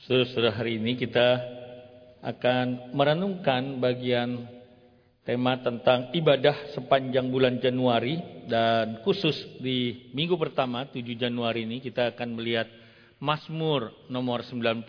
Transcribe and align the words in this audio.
Saudara-saudara 0.00 0.56
hari 0.56 0.80
ini 0.80 0.96
kita 0.96 1.44
akan 2.24 2.96
merenungkan 2.96 3.84
bagian 3.84 4.48
tema 5.28 5.60
tentang 5.60 6.08
ibadah 6.16 6.72
sepanjang 6.72 7.28
bulan 7.28 7.60
Januari 7.60 8.16
dan 8.48 9.04
khusus 9.04 9.36
di 9.60 10.08
minggu 10.16 10.40
pertama 10.40 10.88
7 10.88 11.04
Januari 11.20 11.68
ini 11.68 11.84
kita 11.84 12.16
akan 12.16 12.32
melihat 12.32 12.64
Mazmur 13.20 13.92
nomor 14.08 14.40
95. 14.40 14.88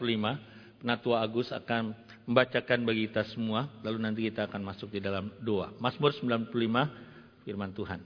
Penatua 0.79 1.27
Agus 1.27 1.51
akan 1.51 1.91
membacakan 2.23 2.87
bagi 2.87 3.11
kita 3.11 3.27
semua 3.35 3.67
lalu 3.83 3.97
nanti 3.99 4.31
kita 4.31 4.47
akan 4.47 4.63
masuk 4.63 4.95
di 4.95 5.03
dalam 5.03 5.27
doa. 5.43 5.75
Mazmur 5.75 6.15
95 6.15 6.55
firman 7.43 7.75
Tuhan. 7.75 7.99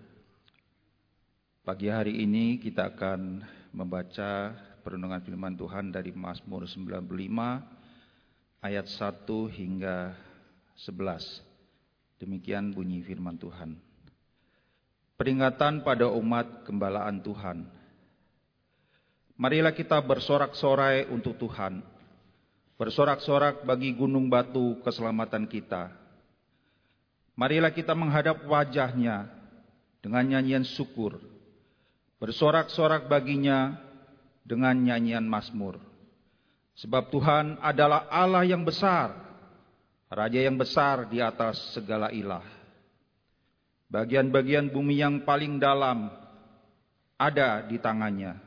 Pagi 1.61 1.85
hari 1.85 2.25
ini 2.25 2.57
kita 2.57 2.97
akan 2.97 3.45
membaca 3.77 4.57
perundungan 4.85 5.17
firman 5.25 5.57
Tuhan 5.57 5.89
dari 5.89 6.13
Mazmur 6.13 6.69
95 6.69 7.09
ayat 8.61 8.85
1 8.85 9.25
hingga 9.49 10.13
11. 10.77 12.21
Demikian 12.21 12.69
bunyi 12.69 13.01
firman 13.01 13.33
Tuhan. 13.33 13.81
Peringatan 15.17 15.81
pada 15.81 16.05
umat 16.13 16.69
gembalaan 16.69 17.17
Tuhan. 17.25 17.65
Marilah 19.41 19.73
kita 19.73 19.97
bersorak-sorai 20.05 21.09
untuk 21.09 21.33
Tuhan. 21.41 21.81
Bersorak-sorak 22.77 23.65
bagi 23.65 23.89
gunung 23.97 24.29
batu 24.29 24.77
keselamatan 24.85 25.49
kita. 25.49 25.89
Marilah 27.33 27.73
kita 27.73 27.97
menghadap 27.97 28.45
wajahnya 28.45 29.33
dengan 30.05 30.29
nyanyian 30.29 30.61
syukur. 30.61 31.17
Bersorak-sorak 32.21 33.09
baginya 33.09 33.84
dengan 34.45 34.77
nyanyian 34.77 35.25
Mazmur. 35.25 35.81
Sebab 36.77 37.09
Tuhan 37.09 37.57
adalah 37.59 38.05
Allah 38.13 38.45
yang 38.45 38.61
besar, 38.61 39.25
Raja 40.05 40.37
yang 40.37 40.55
besar 40.55 41.09
di 41.09 41.17
atas 41.17 41.73
segala 41.73 42.13
ilah. 42.13 42.45
Bagian-bagian 43.89 44.69
bumi 44.69 45.01
yang 45.01 45.25
paling 45.25 45.57
dalam 45.57 46.13
ada 47.17 47.65
di 47.65 47.81
tangannya. 47.81 48.37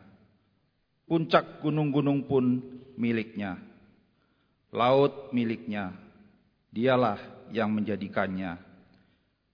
Puncak 1.09 1.65
gunung-gunung 1.65 2.29
pun 2.31 2.63
miliknya. 2.95 3.59
Laut 4.71 5.33
miliknya. 5.35 5.97
Dialah 6.69 7.49
yang 7.49 7.73
menjadikannya. 7.73 8.61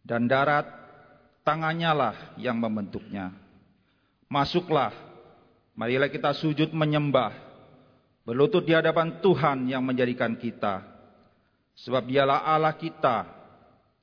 Dan 0.03 0.27
darat 0.27 0.67
tangannya 1.47 1.93
lah 1.95 2.17
yang 2.37 2.59
membentuknya. 2.59 3.33
Masuklah 4.27 4.93
Marilah 5.75 6.07
kita 6.07 6.31
sujud 6.39 6.71
menyembah, 6.71 7.35
berlutut 8.23 8.63
di 8.63 8.75
hadapan 8.75 9.19
Tuhan 9.19 9.67
yang 9.67 9.83
menjadikan 9.83 10.39
kita. 10.39 10.87
Sebab 11.75 12.07
dialah 12.07 12.47
Allah 12.47 12.79
kita, 12.79 13.27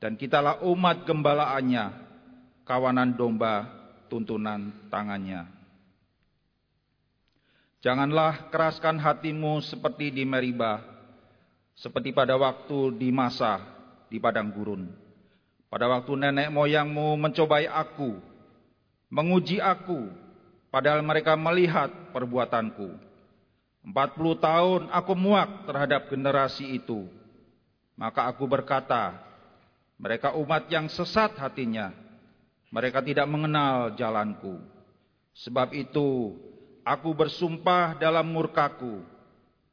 dan 0.04 0.20
kitalah 0.20 0.60
umat 0.68 1.08
gembalaannya, 1.08 1.96
kawanan 2.68 3.16
domba 3.16 3.70
tuntunan 4.12 4.92
tangannya. 4.92 5.48
Janganlah 7.80 8.52
keraskan 8.52 9.00
hatimu 9.00 9.64
seperti 9.64 10.12
di 10.12 10.28
Meriba, 10.28 10.84
seperti 11.74 12.12
pada 12.12 12.36
waktu 12.36 12.94
di 13.00 13.10
masa 13.10 13.64
di 14.12 14.20
padang 14.20 14.52
gurun. 14.52 14.86
Pada 15.72 15.88
waktu 15.88 16.14
nenek 16.20 16.52
moyangmu 16.52 17.16
mencobai 17.16 17.64
aku, 17.66 18.20
menguji 19.08 19.64
aku, 19.64 20.12
Padahal 20.72 21.04
mereka 21.04 21.36
melihat 21.36 21.92
perbuatanku. 22.16 22.96
Empat 23.84 24.16
puluh 24.16 24.40
tahun 24.40 24.88
aku 24.88 25.14
muak 25.20 25.68
terhadap 25.68 26.08
generasi 26.08 26.80
itu. 26.80 27.12
Maka 28.00 28.32
aku 28.32 28.48
berkata, 28.48 29.20
mereka 30.00 30.34
umat 30.40 30.72
yang 30.72 30.88
sesat 30.88 31.36
hatinya. 31.38 31.92
Mereka 32.72 33.04
tidak 33.04 33.28
mengenal 33.28 33.94
jalanku. 34.00 34.64
Sebab 35.36 35.76
itu 35.76 36.40
aku 36.88 37.10
bersumpah 37.12 38.00
dalam 38.00 38.32
murkaku. 38.32 39.04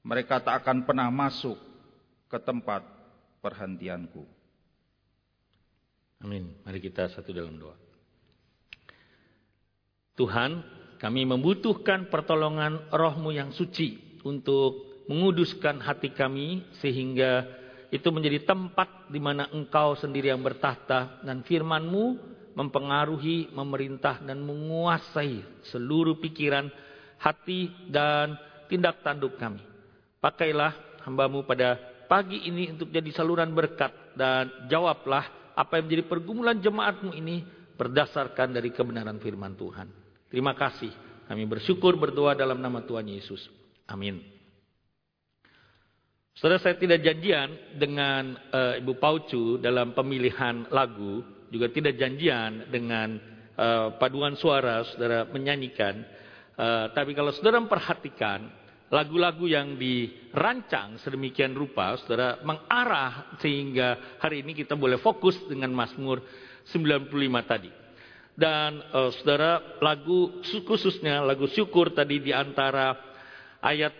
Mereka 0.02 0.42
tak 0.42 0.66
akan 0.66 0.82
pernah 0.82 1.08
masuk 1.14 1.56
ke 2.26 2.38
tempat 2.42 2.82
perhentianku. 3.38 4.26
Amin. 6.26 6.58
Mari 6.66 6.82
kita 6.82 7.06
satu 7.14 7.30
dalam 7.30 7.54
doa. 7.54 7.78
Tuhan, 10.18 10.66
kami 10.98 11.22
membutuhkan 11.22 12.10
pertolongan 12.10 12.90
rohmu 12.90 13.30
yang 13.30 13.54
suci 13.54 14.18
untuk 14.26 15.02
menguduskan 15.06 15.78
hati 15.80 16.10
kami 16.12 16.66
sehingga 16.82 17.46
itu 17.88 18.10
menjadi 18.12 18.44
tempat 18.44 19.08
di 19.08 19.16
mana 19.16 19.48
engkau 19.54 19.96
sendiri 19.96 20.28
yang 20.28 20.44
bertahta 20.44 21.24
dan 21.24 21.40
firmanmu 21.40 22.36
mempengaruhi, 22.52 23.54
memerintah 23.54 24.18
dan 24.20 24.42
menguasai 24.42 25.62
seluruh 25.70 26.18
pikiran, 26.18 26.66
hati 27.22 27.70
dan 27.86 28.34
tindak 28.66 28.98
tanduk 29.06 29.38
kami. 29.38 29.62
Pakailah 30.18 30.74
hambamu 31.06 31.46
pada 31.46 31.78
pagi 32.10 32.50
ini 32.50 32.74
untuk 32.74 32.90
jadi 32.90 33.08
saluran 33.14 33.54
berkat 33.54 33.94
dan 34.18 34.50
jawablah 34.66 35.54
apa 35.54 35.78
yang 35.78 35.86
menjadi 35.86 36.04
pergumulan 36.10 36.58
jemaatmu 36.58 37.14
ini 37.14 37.46
berdasarkan 37.78 38.58
dari 38.58 38.74
kebenaran 38.74 39.22
firman 39.22 39.54
Tuhan. 39.54 40.07
Terima 40.28 40.52
kasih. 40.52 40.92
Kami 41.28 41.44
bersyukur 41.44 41.96
berdoa 41.96 42.36
dalam 42.36 42.60
nama 42.60 42.84
Tuhan 42.84 43.04
Yesus. 43.08 43.48
Amin. 43.88 44.20
Saudara 46.38 46.62
saya 46.62 46.78
tidak 46.78 47.02
janjian 47.02 47.74
dengan 47.74 48.38
uh, 48.54 48.78
Ibu 48.78 48.94
Paucu 49.02 49.58
dalam 49.58 49.90
pemilihan 49.90 50.70
lagu, 50.70 51.24
juga 51.50 51.66
tidak 51.72 51.98
janjian 51.98 52.70
dengan 52.70 53.18
uh, 53.58 53.98
paduan 53.98 54.38
suara 54.38 54.86
saudara 54.86 55.26
menyanyikan. 55.26 55.98
Uh, 56.54 56.94
tapi 56.94 57.16
kalau 57.18 57.34
saudara 57.34 57.58
memperhatikan 57.58 58.46
lagu-lagu 58.86 59.50
yang 59.50 59.74
dirancang 59.74 61.02
sedemikian 61.02 61.58
rupa, 61.58 61.98
saudara 62.04 62.38
mengarah 62.46 63.34
sehingga 63.42 64.16
hari 64.22 64.46
ini 64.46 64.54
kita 64.54 64.78
boleh 64.78 65.02
fokus 65.02 65.36
dengan 65.50 65.74
Mazmur 65.74 66.22
95 66.70 67.12
tadi. 67.50 67.87
Dan 68.38 68.78
uh, 68.94 69.10
saudara 69.18 69.82
lagu 69.82 70.38
khususnya 70.46 71.26
lagu 71.26 71.50
syukur 71.50 71.90
tadi 71.90 72.22
di 72.22 72.30
antara 72.30 72.94
ayat 73.58 73.90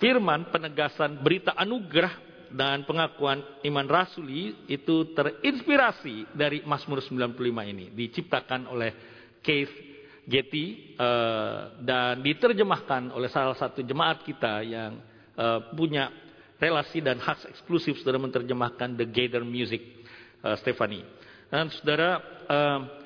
firman 0.00 0.48
penegasan 0.48 1.20
berita 1.20 1.52
anugerah 1.52 2.16
dan 2.48 2.88
pengakuan 2.88 3.44
iman 3.60 3.84
rasuli 3.84 4.56
itu 4.72 5.12
terinspirasi 5.12 6.32
dari 6.32 6.64
Mazmur 6.64 7.04
95 7.04 7.36
ini 7.44 7.92
diciptakan 7.92 8.72
oleh 8.72 8.90
Keith 9.44 9.74
Getty 10.24 10.96
uh, 10.96 11.76
dan 11.84 12.24
diterjemahkan 12.24 13.12
oleh 13.12 13.28
salah 13.28 13.52
satu 13.52 13.84
jemaat 13.84 14.24
kita 14.24 14.64
yang 14.64 14.96
uh, 15.36 15.76
punya 15.76 16.08
relasi 16.56 17.04
dan 17.04 17.20
hak 17.20 17.52
eksklusif 17.52 18.00
saudara 18.00 18.16
menerjemahkan 18.16 18.96
The 18.96 19.04
Gather 19.12 19.44
Music 19.44 19.84
uh, 20.40 20.56
Stephanie. 20.56 21.04
Dan 21.52 21.68
saudara 21.68 22.24
uh, 22.48 23.03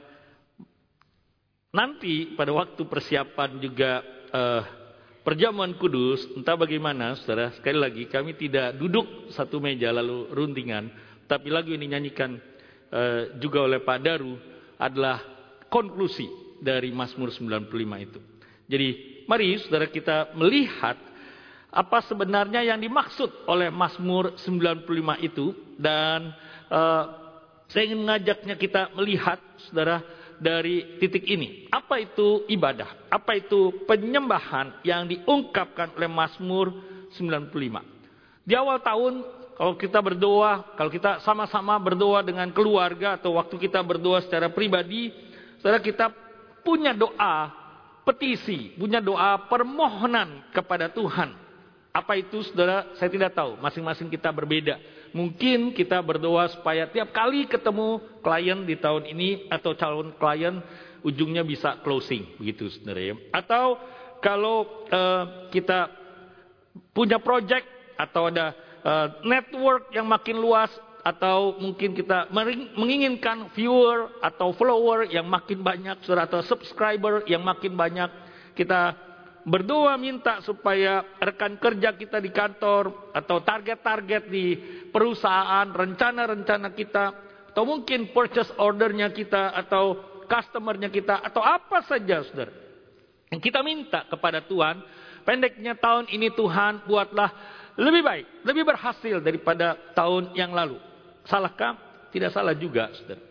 Nanti 1.69 2.33
pada 2.33 2.49
waktu 2.56 2.81
persiapan 2.89 3.61
juga 3.61 4.01
uh, 4.33 4.65
perjamuan 5.21 5.77
kudus, 5.77 6.25
entah 6.33 6.56
bagaimana 6.56 7.12
saudara, 7.21 7.53
sekali 7.61 7.77
lagi 7.77 8.03
kami 8.09 8.33
tidak 8.41 8.81
duduk 8.81 9.29
satu 9.37 9.61
meja 9.61 9.93
lalu 9.93 10.33
runtingan, 10.33 10.89
tapi 11.29 11.53
lagu 11.53 11.69
ini 11.69 11.93
nyanyikan 11.93 12.41
uh, 12.89 13.37
juga 13.37 13.69
oleh 13.69 13.84
Pak 13.84 13.99
Daru 14.01 14.33
adalah 14.81 15.21
konklusi 15.69 16.56
dari 16.56 16.89
Mazmur 16.89 17.29
95 17.29 17.69
itu. 18.00 18.21
Jadi 18.65 18.89
mari 19.29 19.61
saudara 19.61 19.93
kita 19.93 20.33
melihat 20.41 20.97
apa 21.69 22.00
sebenarnya 22.09 22.65
yang 22.65 22.81
dimaksud 22.81 23.44
oleh 23.44 23.69
Mazmur 23.69 24.41
95 24.41 24.88
itu 25.20 25.53
dan 25.76 26.32
uh, 26.73 27.05
saya 27.69 27.93
ingin 27.93 28.00
mengajaknya 28.00 28.56
kita 28.56 28.88
melihat 28.97 29.37
saudara 29.69 30.00
dari 30.38 30.99
titik 31.02 31.26
ini. 31.26 31.67
Apa 31.70 31.99
itu 32.02 32.46
ibadah? 32.46 33.11
Apa 33.11 33.38
itu 33.38 33.85
penyembahan 33.85 34.82
yang 34.87 35.06
diungkapkan 35.06 35.94
oleh 35.99 36.11
Mazmur 36.11 36.67
95? 37.14 38.46
Di 38.49 38.55
awal 38.56 38.81
tahun 38.81 39.14
kalau 39.58 39.75
kita 39.75 39.99
berdoa, 39.99 40.79
kalau 40.79 40.87
kita 40.88 41.19
sama-sama 41.26 41.75
berdoa 41.82 42.23
dengan 42.23 42.46
keluarga 42.55 43.19
atau 43.19 43.35
waktu 43.35 43.58
kita 43.58 43.82
berdoa 43.82 44.23
secara 44.23 44.46
pribadi, 44.55 45.11
saudara 45.58 45.82
kita 45.82 46.14
punya 46.62 46.94
doa 46.94 47.50
petisi, 48.06 48.73
punya 48.79 49.02
doa 49.02 49.50
permohonan 49.50 50.49
kepada 50.55 50.87
Tuhan. 50.88 51.34
Apa 51.91 52.14
itu 52.14 52.46
saudara? 52.46 52.94
Saya 52.96 53.11
tidak 53.11 53.34
tahu. 53.34 53.58
Masing-masing 53.58 54.06
kita 54.06 54.31
berbeda. 54.31 54.79
Mungkin 55.12 55.72
kita 55.72 56.00
berdoa 56.05 56.49
supaya 56.52 56.88
tiap 56.88 57.12
kali 57.12 57.49
ketemu 57.49 58.00
klien 58.20 58.58
di 58.64 58.76
tahun 58.76 59.08
ini 59.08 59.49
atau 59.49 59.72
calon 59.72 60.12
klien 60.16 60.60
ujungnya 61.02 61.46
bisa 61.46 61.81
closing 61.81 62.26
begitu 62.37 62.69
sebenarnya. 62.69 63.16
Atau 63.32 63.78
kalau 64.19 64.87
uh, 64.90 65.49
kita 65.55 65.88
punya 66.93 67.22
project 67.22 67.66
atau 67.99 68.31
ada 68.31 68.55
uh, 68.82 69.06
network 69.26 69.90
yang 69.94 70.06
makin 70.06 70.38
luas 70.38 70.70
atau 71.02 71.56
mungkin 71.56 71.96
kita 71.96 72.28
menginginkan 72.76 73.49
viewer 73.56 74.12
atau 74.20 74.52
follower 74.52 75.08
yang 75.08 75.25
makin 75.25 75.64
banyak, 75.64 76.05
atau 76.05 76.44
subscriber 76.44 77.25
yang 77.25 77.40
makin 77.40 77.72
banyak. 77.72 78.10
Kita 78.52 79.07
berdoa 79.49 79.97
minta 79.97 80.45
supaya 80.45 81.17
rekan 81.17 81.56
kerja 81.56 81.97
kita 81.97 82.21
di 82.21 82.29
kantor 82.29 83.12
atau 83.17 83.41
target-target 83.41 84.29
di 84.29 84.55
perusahaan, 84.93 85.65
rencana-rencana 85.73 86.69
kita, 86.77 87.05
atau 87.50 87.65
mungkin 87.65 88.12
purchase 88.12 88.53
ordernya 88.61 89.11
kita 89.11 89.56
atau 89.56 89.99
customernya 90.29 90.93
kita 90.93 91.25
atau 91.25 91.41
apa 91.41 91.83
saja, 91.89 92.23
saudara. 92.29 92.53
Yang 93.33 93.41
kita 93.49 93.61
minta 93.65 94.05
kepada 94.06 94.45
Tuhan, 94.45 94.85
pendeknya 95.25 95.75
tahun 95.77 96.12
ini 96.12 96.29
Tuhan 96.37 96.85
buatlah 96.85 97.31
lebih 97.81 98.03
baik, 98.05 98.27
lebih 98.44 98.65
berhasil 98.69 99.17
daripada 99.25 99.77
tahun 99.97 100.37
yang 100.37 100.53
lalu. 100.53 100.77
Salahkah? 101.25 101.89
Tidak 102.09 102.33
salah 102.33 102.56
juga, 102.56 102.89
saudara. 102.97 103.28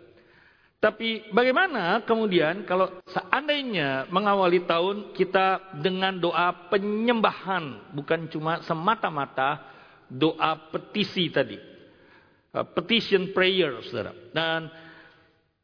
Tapi 0.77 1.33
bagaimana 1.33 2.05
kemudian 2.05 2.61
kalau 2.69 3.01
seandainya 3.09 4.05
mengawali 4.13 4.61
tahun 4.69 5.09
kita 5.17 5.81
dengan 5.81 6.21
doa 6.21 6.69
penyembahan, 6.69 7.93
bukan 7.97 8.29
cuma 8.29 8.61
semata-mata 8.61 9.57
doa 10.05 10.69
petisi 10.69 11.33
tadi. 11.33 11.57
Uh, 12.53 12.61
petition 12.77 13.33
prayer, 13.33 13.81
saudara. 13.89 14.13
Dan 14.29 14.69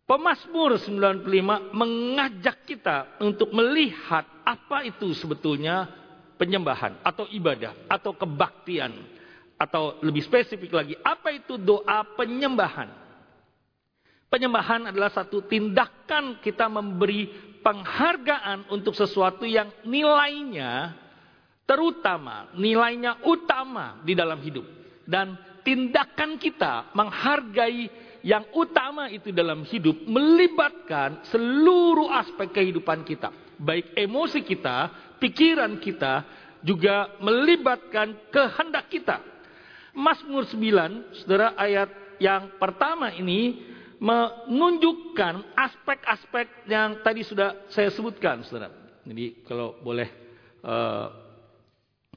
Pemasmur 0.03 0.75
95 0.75 1.23
mengajak 1.71 2.67
kita 2.67 3.23
untuk 3.23 3.55
melihat 3.55 4.27
apa 4.43 4.83
itu 4.83 5.15
sebetulnya 5.15 5.87
penyembahan 6.35 6.99
atau 6.99 7.23
ibadah 7.31 7.87
atau 7.87 8.11
kebaktian 8.11 8.91
atau 9.55 10.03
lebih 10.03 10.19
spesifik 10.27 10.75
lagi, 10.75 10.99
apa 10.99 11.31
itu 11.31 11.55
doa 11.55 12.03
penyembahan? 12.19 13.02
Penyembahan 14.33 14.89
adalah 14.89 15.13
satu 15.13 15.45
tindakan 15.45 16.41
kita 16.41 16.65
memberi 16.65 17.29
penghargaan 17.61 18.65
untuk 18.73 18.97
sesuatu 18.97 19.45
yang 19.45 19.69
nilainya 19.85 20.97
terutama, 21.69 22.49
nilainya 22.57 23.21
utama 23.29 24.01
di 24.01 24.17
dalam 24.17 24.41
hidup. 24.41 24.65
Dan 25.05 25.37
tindakan 25.61 26.41
kita 26.41 26.89
menghargai 26.97 27.85
yang 28.25 28.49
utama 28.57 29.05
itu 29.13 29.29
dalam 29.29 29.69
hidup 29.69 30.01
melibatkan 30.09 31.21
seluruh 31.29 32.09
aspek 32.09 32.57
kehidupan 32.57 33.05
kita. 33.05 33.29
Baik 33.61 33.93
emosi 33.93 34.41
kita, 34.41 34.89
pikiran 35.21 35.77
kita, 35.77 36.25
juga 36.65 37.21
melibatkan 37.21 38.17
kehendak 38.33 38.89
kita. 38.89 39.21
Mazmur 39.93 40.49
9, 40.49 41.21
saudara 41.21 41.53
ayat 41.53 42.17
yang 42.17 42.57
pertama 42.57 43.13
ini 43.13 43.72
menunjukkan 44.03 45.55
aspek-aspek 45.55 46.67
yang 46.67 46.99
tadi 47.07 47.23
sudah 47.23 47.71
saya 47.71 47.87
sebutkan, 47.87 48.43
saudara. 48.43 48.67
Jadi 49.07 49.47
kalau 49.47 49.79
boleh 49.79 50.11
uh, 50.59 51.07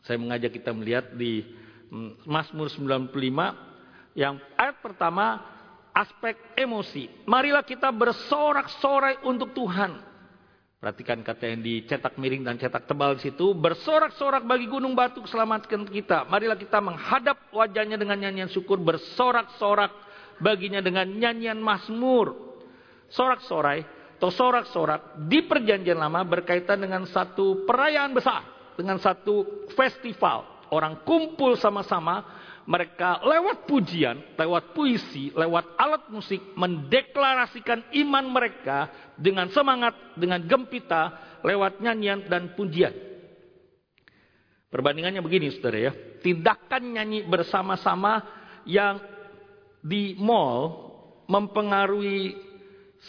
saya 0.03 0.19
mengajak 0.19 0.51
kita 0.59 0.75
melihat 0.75 1.15
di 1.15 1.47
mm, 1.87 2.27
Mazmur 2.27 2.67
95 2.75 3.15
yang 4.19 4.35
ayat 4.59 4.83
pertama 4.83 5.39
aspek 5.95 6.35
emosi. 6.59 7.07
Marilah 7.23 7.63
kita 7.63 7.95
bersorak-sorai 7.95 9.23
untuk 9.23 9.55
Tuhan. 9.55 10.03
Perhatikan 10.83 11.23
kata 11.23 11.55
yang 11.55 11.63
dicetak 11.63 12.19
miring 12.19 12.45
dan 12.45 12.59
cetak 12.59 12.85
tebal 12.85 13.15
di 13.15 13.31
situ. 13.31 13.55
Bersorak-sorak 13.55 14.43
bagi 14.43 14.67
gunung 14.67 14.93
batu 14.93 15.23
keselamatan 15.23 15.87
kita. 15.87 16.27
Marilah 16.27 16.59
kita 16.59 16.83
menghadap 16.83 17.47
wajahnya 17.55 17.97
dengan 17.97 18.19
nyanyian 18.21 18.51
syukur. 18.53 18.77
Bersorak-sorak 18.77 20.07
baginya 20.43 20.81
dengan 20.81 21.07
nyanyian 21.07 21.59
masmur. 21.61 22.59
Sorak-sorai 23.07 23.87
atau 24.17 24.33
sorak-sorak 24.33 25.29
di 25.29 25.45
perjanjian 25.45 26.01
lama 26.01 26.25
berkaitan 26.25 26.81
dengan 26.81 27.05
satu 27.07 27.69
perayaan 27.69 28.13
besar. 28.17 28.43
Dengan 28.77 29.01
satu 29.01 29.67
festival. 29.73 30.69
Orang 30.69 31.07
kumpul 31.07 31.55
sama-sama 31.57 32.27
mereka 32.67 33.23
lewat 33.23 33.71
pujian, 33.71 34.19
lewat 34.35 34.75
puisi, 34.75 35.31
lewat 35.31 35.79
alat 35.79 36.11
musik 36.11 36.43
mendeklarasikan 36.59 37.95
iman 37.95 38.27
mereka 38.27 38.91
dengan 39.15 39.47
semangat, 39.55 39.95
dengan 40.19 40.43
gempita, 40.43 41.15
lewat 41.47 41.79
nyanyian 41.79 42.27
dan 42.27 42.59
pujian. 42.59 42.91
Perbandingannya 44.67 45.23
begini 45.23 45.55
saudara 45.55 45.79
ya, 45.79 45.93
tindakan 46.21 46.83
nyanyi 46.99 47.23
bersama-sama 47.25 48.27
yang 48.67 48.99
di 49.87 50.19
mall 50.19 50.91
mempengaruhi 51.31 52.35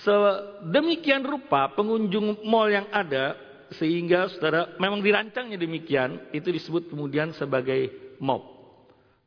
sedemikian 0.06 1.26
rupa 1.26 1.74
pengunjung 1.74 2.46
mall 2.46 2.70
yang 2.70 2.86
ada 2.94 3.34
sehingga 3.76 4.30
saudara 4.32 4.78
memang 4.78 5.02
dirancangnya 5.02 5.58
demikian 5.58 6.30
itu 6.32 6.54
disebut 6.54 6.94
kemudian 6.94 7.34
sebagai 7.34 7.90
mob. 8.22 8.46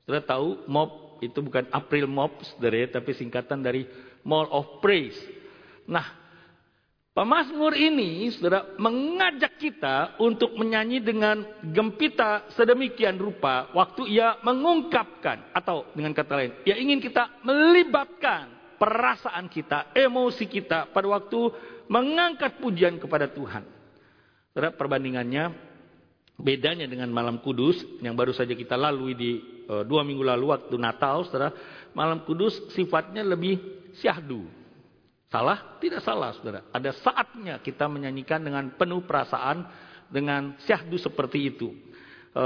Saudara 0.06 0.25
tahu 0.25 0.64
MOP 0.70 1.20
itu 1.20 1.38
bukan 1.44 1.69
April 1.75 2.08
MOP, 2.08 2.41
saudara 2.55 2.88
tapi 2.88 3.12
singkatan 3.12 3.61
dari 3.61 3.85
Mall 4.25 4.49
of 4.49 4.81
Praise. 4.81 5.17
Nah, 5.85 6.19
pemazmur 7.12 7.74
ini, 7.76 8.30
saudara, 8.34 8.74
mengajak 8.80 9.58
kita 9.58 10.16
untuk 10.22 10.54
menyanyi 10.56 11.02
dengan 11.02 11.42
gempita 11.60 12.48
sedemikian 12.54 13.18
rupa 13.18 13.70
waktu 13.74 14.10
ia 14.10 14.38
mengungkapkan, 14.42 15.52
atau 15.54 15.88
dengan 15.92 16.14
kata 16.14 16.32
lain, 16.36 16.52
ia 16.64 16.76
ingin 16.78 16.98
kita 17.02 17.42
melibatkan 17.44 18.76
perasaan 18.80 19.50
kita, 19.52 19.92
emosi 19.92 20.44
kita 20.48 20.88
pada 20.90 21.06
waktu 21.10 21.40
mengangkat 21.90 22.56
pujian 22.62 22.96
kepada 22.96 23.28
Tuhan. 23.28 23.66
Saudara, 24.50 24.74
perbandingannya 24.74 25.68
bedanya 26.40 26.88
dengan 26.88 27.12
malam 27.12 27.38
kudus 27.44 27.76
yang 28.00 28.16
baru 28.16 28.32
saja 28.32 28.56
kita 28.56 28.74
lalui 28.74 29.12
di 29.12 29.60
Eh, 29.70 29.84
dua 29.86 30.02
minggu 30.02 30.26
lalu 30.26 30.50
waktu 30.50 30.74
Natal, 30.74 31.22
saudara, 31.30 31.54
malam 31.94 32.26
kudus 32.26 32.58
sifatnya 32.74 33.22
lebih 33.22 33.62
syahdu. 34.02 34.42
Salah? 35.31 35.79
Tidak 35.79 36.03
salah, 36.03 36.35
saudara. 36.35 36.67
Ada 36.75 36.91
saatnya 36.99 37.62
kita 37.62 37.87
menyanyikan 37.87 38.43
dengan 38.43 38.75
penuh 38.75 39.06
perasaan, 39.06 39.62
dengan 40.11 40.59
syahdu 40.67 40.99
seperti 40.99 41.55
itu. 41.55 41.71
E, 42.35 42.44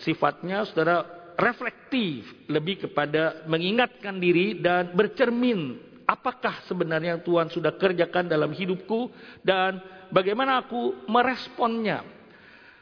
sifatnya, 0.00 0.64
saudara, 0.64 1.04
reflektif, 1.36 2.24
lebih 2.48 2.88
kepada 2.88 3.44
mengingatkan 3.44 4.16
diri 4.16 4.56
dan 4.56 4.96
bercermin. 4.96 5.76
Apakah 6.08 6.64
sebenarnya 6.64 7.20
Tuhan 7.20 7.52
sudah 7.52 7.76
kerjakan 7.76 8.24
dalam 8.24 8.56
hidupku 8.56 9.12
dan 9.44 9.84
bagaimana 10.08 10.64
aku 10.64 11.04
meresponnya. 11.04 12.04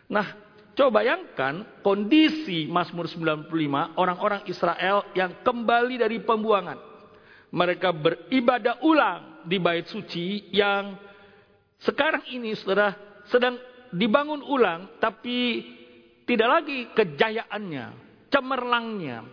Nah, 0.07 0.53
Coba 0.73 1.05
bayangkan 1.05 1.85
kondisi 1.85 2.65
Mazmur 2.65 3.05
95 3.05 3.53
orang-orang 3.93 4.41
Israel 4.49 5.05
yang 5.13 5.45
kembali 5.45 6.01
dari 6.01 6.17
pembuangan. 6.25 6.81
Mereka 7.53 7.93
beribadah 7.93 8.81
ulang 8.81 9.32
di 9.47 9.59
bait 9.63 9.87
suci 9.89 10.51
yang 10.55 10.97
sekarang 11.83 12.27
ini 12.31 12.55
saudara 12.55 12.95
sedang 13.27 13.59
dibangun 13.93 14.41
ulang 14.41 14.97
tapi 15.03 15.63
tidak 16.23 16.49
lagi 16.49 16.79
kejayaannya, 16.95 17.87
cemerlangnya, 18.31 19.27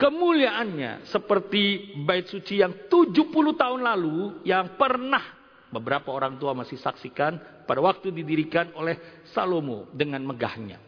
kemuliaannya 0.00 1.04
seperti 1.06 1.94
bait 2.02 2.26
suci 2.26 2.64
yang 2.64 2.88
70 2.88 3.20
tahun 3.54 3.80
lalu 3.84 4.40
yang 4.48 4.80
pernah 4.80 5.22
beberapa 5.70 6.10
orang 6.10 6.40
tua 6.40 6.56
masih 6.56 6.80
saksikan 6.80 7.64
pada 7.68 7.78
waktu 7.78 8.10
didirikan 8.10 8.74
oleh 8.74 9.22
Salomo 9.30 9.86
dengan 9.94 10.24
megahnya. 10.26 10.82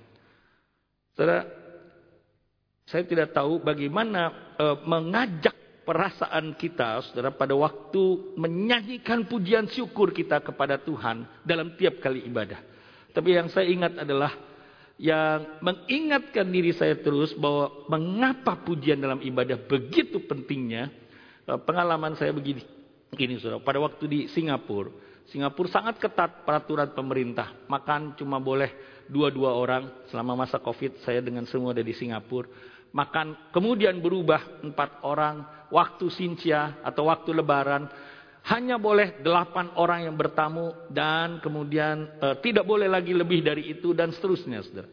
Saudara, 1.14 1.46
saya 2.88 3.06
tidak 3.06 3.30
tahu 3.30 3.62
bagaimana 3.62 4.54
e, 4.58 4.66
mengajak 4.82 5.54
perasaan 5.82 6.54
kita, 6.54 7.02
saudara, 7.10 7.34
pada 7.34 7.52
waktu 7.54 8.34
menyanyikan 8.38 9.26
pujian 9.26 9.66
syukur 9.70 10.14
kita 10.14 10.40
kepada 10.42 10.78
Tuhan 10.80 11.26
dalam 11.42 11.74
tiap 11.78 11.98
kali 12.02 12.26
ibadah. 12.26 12.58
Tapi 13.12 13.28
yang 13.36 13.52
saya 13.52 13.68
ingat 13.68 14.00
adalah 14.00 14.32
yang 14.96 15.58
mengingatkan 15.60 16.46
diri 16.48 16.72
saya 16.72 16.94
terus 17.00 17.34
bahwa 17.34 17.90
mengapa 17.90 18.56
pujian 18.62 19.02
dalam 19.02 19.20
ibadah 19.20 19.58
begitu 19.58 20.22
pentingnya. 20.24 20.88
E, 21.42 21.52
pengalaman 21.66 22.14
saya 22.14 22.30
begini, 22.30 22.62
begini 23.10 23.36
saudara, 23.42 23.60
pada 23.60 23.82
waktu 23.82 24.04
di 24.06 24.20
Singapura, 24.30 24.94
Singapura 25.30 25.68
sangat 25.70 25.96
ketat 26.02 26.42
peraturan 26.42 26.90
pemerintah. 26.92 27.54
Makan 27.70 28.18
cuma 28.18 28.42
boleh 28.42 28.72
dua-dua 29.06 29.54
orang. 29.54 30.06
Selama 30.10 30.44
masa 30.44 30.58
Covid 30.58 31.02
saya 31.06 31.22
dengan 31.22 31.46
semua 31.46 31.76
ada 31.76 31.84
di 31.84 31.94
Singapura. 31.94 32.48
Makan 32.92 33.54
kemudian 33.54 33.96
berubah 34.02 34.60
empat 34.64 35.04
orang. 35.06 35.61
Waktu 35.72 36.12
sincia 36.12 36.84
atau 36.84 37.08
waktu 37.08 37.32
lebaran. 37.32 37.88
Hanya 38.42 38.76
boleh 38.76 39.24
delapan 39.24 39.72
orang 39.80 40.04
yang 40.04 40.16
bertamu. 40.20 40.92
Dan 40.92 41.40
kemudian 41.40 42.20
e, 42.20 42.26
tidak 42.44 42.68
boleh 42.68 42.92
lagi 42.92 43.16
lebih 43.16 43.40
dari 43.40 43.72
itu 43.72 43.96
dan 43.96 44.12
seterusnya. 44.12 44.60
Saudara. 44.60 44.90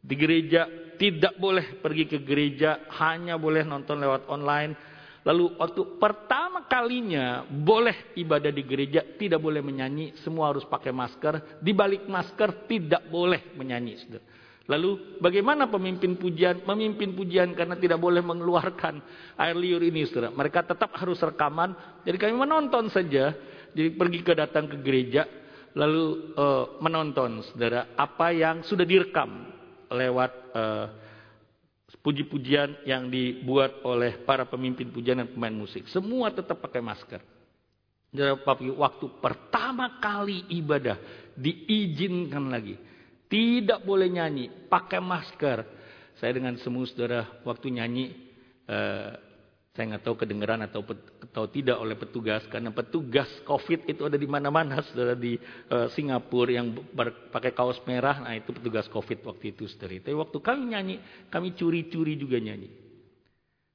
Di 0.00 0.14
gereja 0.16 0.64
tidak 0.96 1.36
boleh 1.36 1.80
pergi 1.80 2.04
ke 2.08 2.20
gereja, 2.20 2.88
hanya 3.00 3.40
boleh 3.40 3.64
nonton 3.64 4.00
lewat 4.00 4.28
online. 4.28 4.72
Lalu 5.20 5.56
waktu 5.60 6.00
pertama 6.00 6.64
kalinya 6.64 7.44
boleh 7.44 8.16
ibadah 8.16 8.48
di 8.48 8.64
gereja, 8.64 9.04
tidak 9.20 9.40
boleh 9.40 9.60
menyanyi, 9.60 10.16
semua 10.24 10.48
harus 10.48 10.64
pakai 10.64 10.92
masker. 10.92 11.60
Di 11.60 11.76
balik 11.76 12.08
masker 12.08 12.64
tidak 12.64 13.04
boleh 13.12 13.52
menyanyi. 13.56 14.00
Lalu 14.70 15.18
bagaimana 15.18 15.66
pemimpin 15.66 16.14
pujian? 16.14 16.62
Memimpin 16.62 17.18
pujian 17.18 17.50
karena 17.58 17.74
tidak 17.74 17.98
boleh 17.98 18.22
mengeluarkan 18.22 19.02
air 19.34 19.56
liur 19.58 19.82
ini, 19.82 20.06
saudara. 20.06 20.30
Mereka 20.30 20.62
tetap 20.62 20.94
harus 20.94 21.18
rekaman. 21.18 21.74
Jadi 22.06 22.14
kami 22.14 22.38
menonton 22.38 22.86
saja. 22.86 23.34
Jadi 23.74 23.90
pergi 23.98 24.22
ke 24.22 24.34
datang 24.34 24.70
ke 24.70 24.78
gereja, 24.82 25.26
lalu 25.74 26.34
uh, 26.34 26.78
menonton, 26.82 27.42
saudara, 27.50 27.94
apa 27.94 28.34
yang 28.34 28.66
sudah 28.66 28.82
direkam 28.82 29.46
lewat 29.90 30.32
uh, 30.54 30.86
puji-pujian 32.02 32.86
yang 32.86 33.10
dibuat 33.10 33.82
oleh 33.82 34.22
para 34.22 34.46
pemimpin 34.46 34.90
pujian 34.90 35.18
dan 35.18 35.30
pemain 35.30 35.54
musik. 35.54 35.86
Semua 35.90 36.30
tetap 36.30 36.62
pakai 36.62 36.82
masker. 36.82 37.22
Jadi 38.10 38.74
waktu 38.74 39.06
pertama 39.22 40.02
kali 40.02 40.50
ibadah 40.50 40.98
diizinkan 41.38 42.50
lagi. 42.50 42.89
Tidak 43.30 43.86
boleh 43.86 44.10
nyanyi, 44.10 44.66
pakai 44.66 44.98
masker. 44.98 45.58
Saya 46.18 46.34
dengan 46.34 46.58
semua 46.58 46.84
saudara 46.84 47.40
waktu 47.46 47.70
nyanyi 47.70 48.10
uh, 48.66 49.14
saya 49.70 49.96
nggak 49.96 50.02
tahu 50.02 50.16
kedengeran 50.18 50.60
atau 50.66 50.82
atau 51.30 51.46
tidak 51.46 51.78
oleh 51.78 51.94
petugas 51.94 52.42
karena 52.50 52.74
petugas 52.74 53.30
COVID 53.46 53.86
itu 53.86 54.02
ada 54.02 54.18
di 54.18 54.26
mana-mana, 54.26 54.82
saudara 54.82 55.14
di 55.14 55.38
uh, 55.70 55.86
Singapura 55.94 56.50
yang 56.58 56.74
pakai 57.30 57.54
kaos 57.54 57.78
merah, 57.86 58.18
nah 58.18 58.34
itu 58.34 58.50
petugas 58.50 58.90
COVID 58.90 59.22
waktu 59.30 59.54
itu, 59.54 59.70
saudara. 59.70 60.02
Tapi 60.02 60.16
waktu 60.18 60.38
kami 60.42 60.62
nyanyi, 60.74 60.96
kami 61.30 61.54
curi-curi 61.54 62.18
juga 62.18 62.42
nyanyi. 62.42 62.66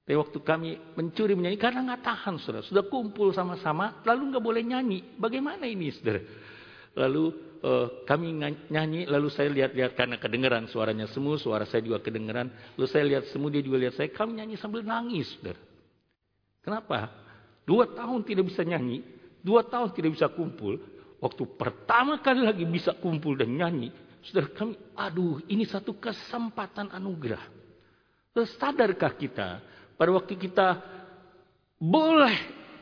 Tapi 0.06 0.14
waktu 0.20 0.38
kami 0.44 0.70
mencuri 0.94 1.34
menyanyi 1.34 1.58
karena 1.58 1.80
nggak 1.88 2.04
tahan, 2.04 2.36
saudara. 2.44 2.68
Sudah 2.68 2.86
kumpul 2.92 3.32
sama-sama, 3.32 4.04
lalu 4.04 4.36
nggak 4.36 4.44
boleh 4.44 4.62
nyanyi. 4.68 5.16
Bagaimana 5.16 5.64
ini, 5.64 5.96
saudara? 5.96 6.22
Lalu 6.96 7.55
uh, 7.66 7.88
kami 8.06 8.38
nyanyi, 8.70 9.10
lalu 9.10 9.34
saya 9.34 9.50
lihat-lihat 9.50 9.98
karena 9.98 10.22
kedengeran 10.22 10.70
suaranya 10.70 11.10
semua, 11.10 11.42
suara 11.42 11.66
saya 11.66 11.82
juga 11.82 11.98
kedengeran. 11.98 12.54
Lalu 12.78 12.88
saya 12.88 13.04
lihat 13.10 13.26
semua, 13.34 13.50
dia 13.50 13.66
juga 13.66 13.82
lihat 13.82 13.98
saya. 13.98 14.14
Kami 14.14 14.38
nyanyi 14.38 14.56
sambil 14.62 14.86
nangis, 14.86 15.34
saudara. 15.34 15.58
Kenapa? 16.62 17.10
Dua 17.66 17.90
tahun 17.90 18.22
tidak 18.22 18.46
bisa 18.54 18.62
nyanyi, 18.62 19.02
dua 19.42 19.66
tahun 19.66 19.90
tidak 19.98 20.14
bisa 20.14 20.30
kumpul. 20.30 20.78
Waktu 21.18 21.44
pertama 21.58 22.22
kali 22.22 22.46
lagi 22.46 22.62
bisa 22.70 22.94
kumpul 22.94 23.34
dan 23.34 23.50
nyanyi, 23.50 23.90
saudara 24.22 24.54
kami, 24.54 24.78
aduh 24.94 25.42
ini 25.50 25.66
satu 25.66 25.98
kesempatan 25.98 26.94
anugerah. 26.94 27.42
Terus 28.36 28.54
sadarkah 28.62 29.14
kita 29.18 29.64
pada 29.96 30.12
waktu 30.14 30.38
kita 30.38 30.68
boleh 31.82 32.36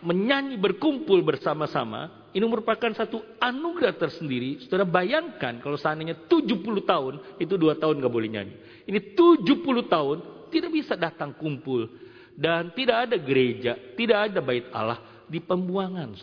menyanyi 0.04 0.60
berkumpul 0.60 1.24
bersama-sama, 1.24 2.23
ini 2.34 2.46
merupakan 2.50 2.90
satu 2.98 3.22
anugerah 3.38 3.94
tersendiri. 3.94 4.66
Saudara 4.66 4.90
bayangkan 4.90 5.62
kalau 5.62 5.78
seandainya 5.78 6.18
70 6.26 6.58
tahun, 6.82 7.14
itu 7.38 7.54
dua 7.62 7.78
tahun 7.78 8.02
gak 8.02 8.10
boleh 8.10 8.30
nyanyi. 8.34 8.56
Ini 8.90 9.14
70 9.14 9.46
tahun 9.86 10.18
tidak 10.50 10.72
bisa 10.74 10.98
datang 10.98 11.38
kumpul 11.38 11.86
dan 12.34 12.74
tidak 12.74 13.10
ada 13.10 13.18
gereja, 13.22 13.78
tidak 13.94 14.34
ada 14.34 14.40
bait 14.42 14.66
Allah 14.74 14.98
di 15.30 15.38
pembuangan. 15.38 16.18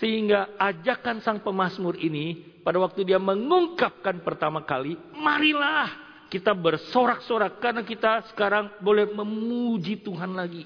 Sehingga 0.00 0.56
ajakan 0.56 1.20
sang 1.20 1.44
pemazmur 1.44 2.00
ini 2.00 2.56
pada 2.64 2.80
waktu 2.80 3.04
dia 3.04 3.20
mengungkapkan 3.20 4.24
pertama 4.24 4.64
kali, 4.64 4.96
marilah 5.12 5.92
kita 6.32 6.56
bersorak-sorak 6.56 7.60
karena 7.60 7.84
kita 7.84 8.32
sekarang 8.32 8.80
boleh 8.80 9.08
memuji 9.12 10.00
Tuhan 10.00 10.32
lagi. 10.32 10.64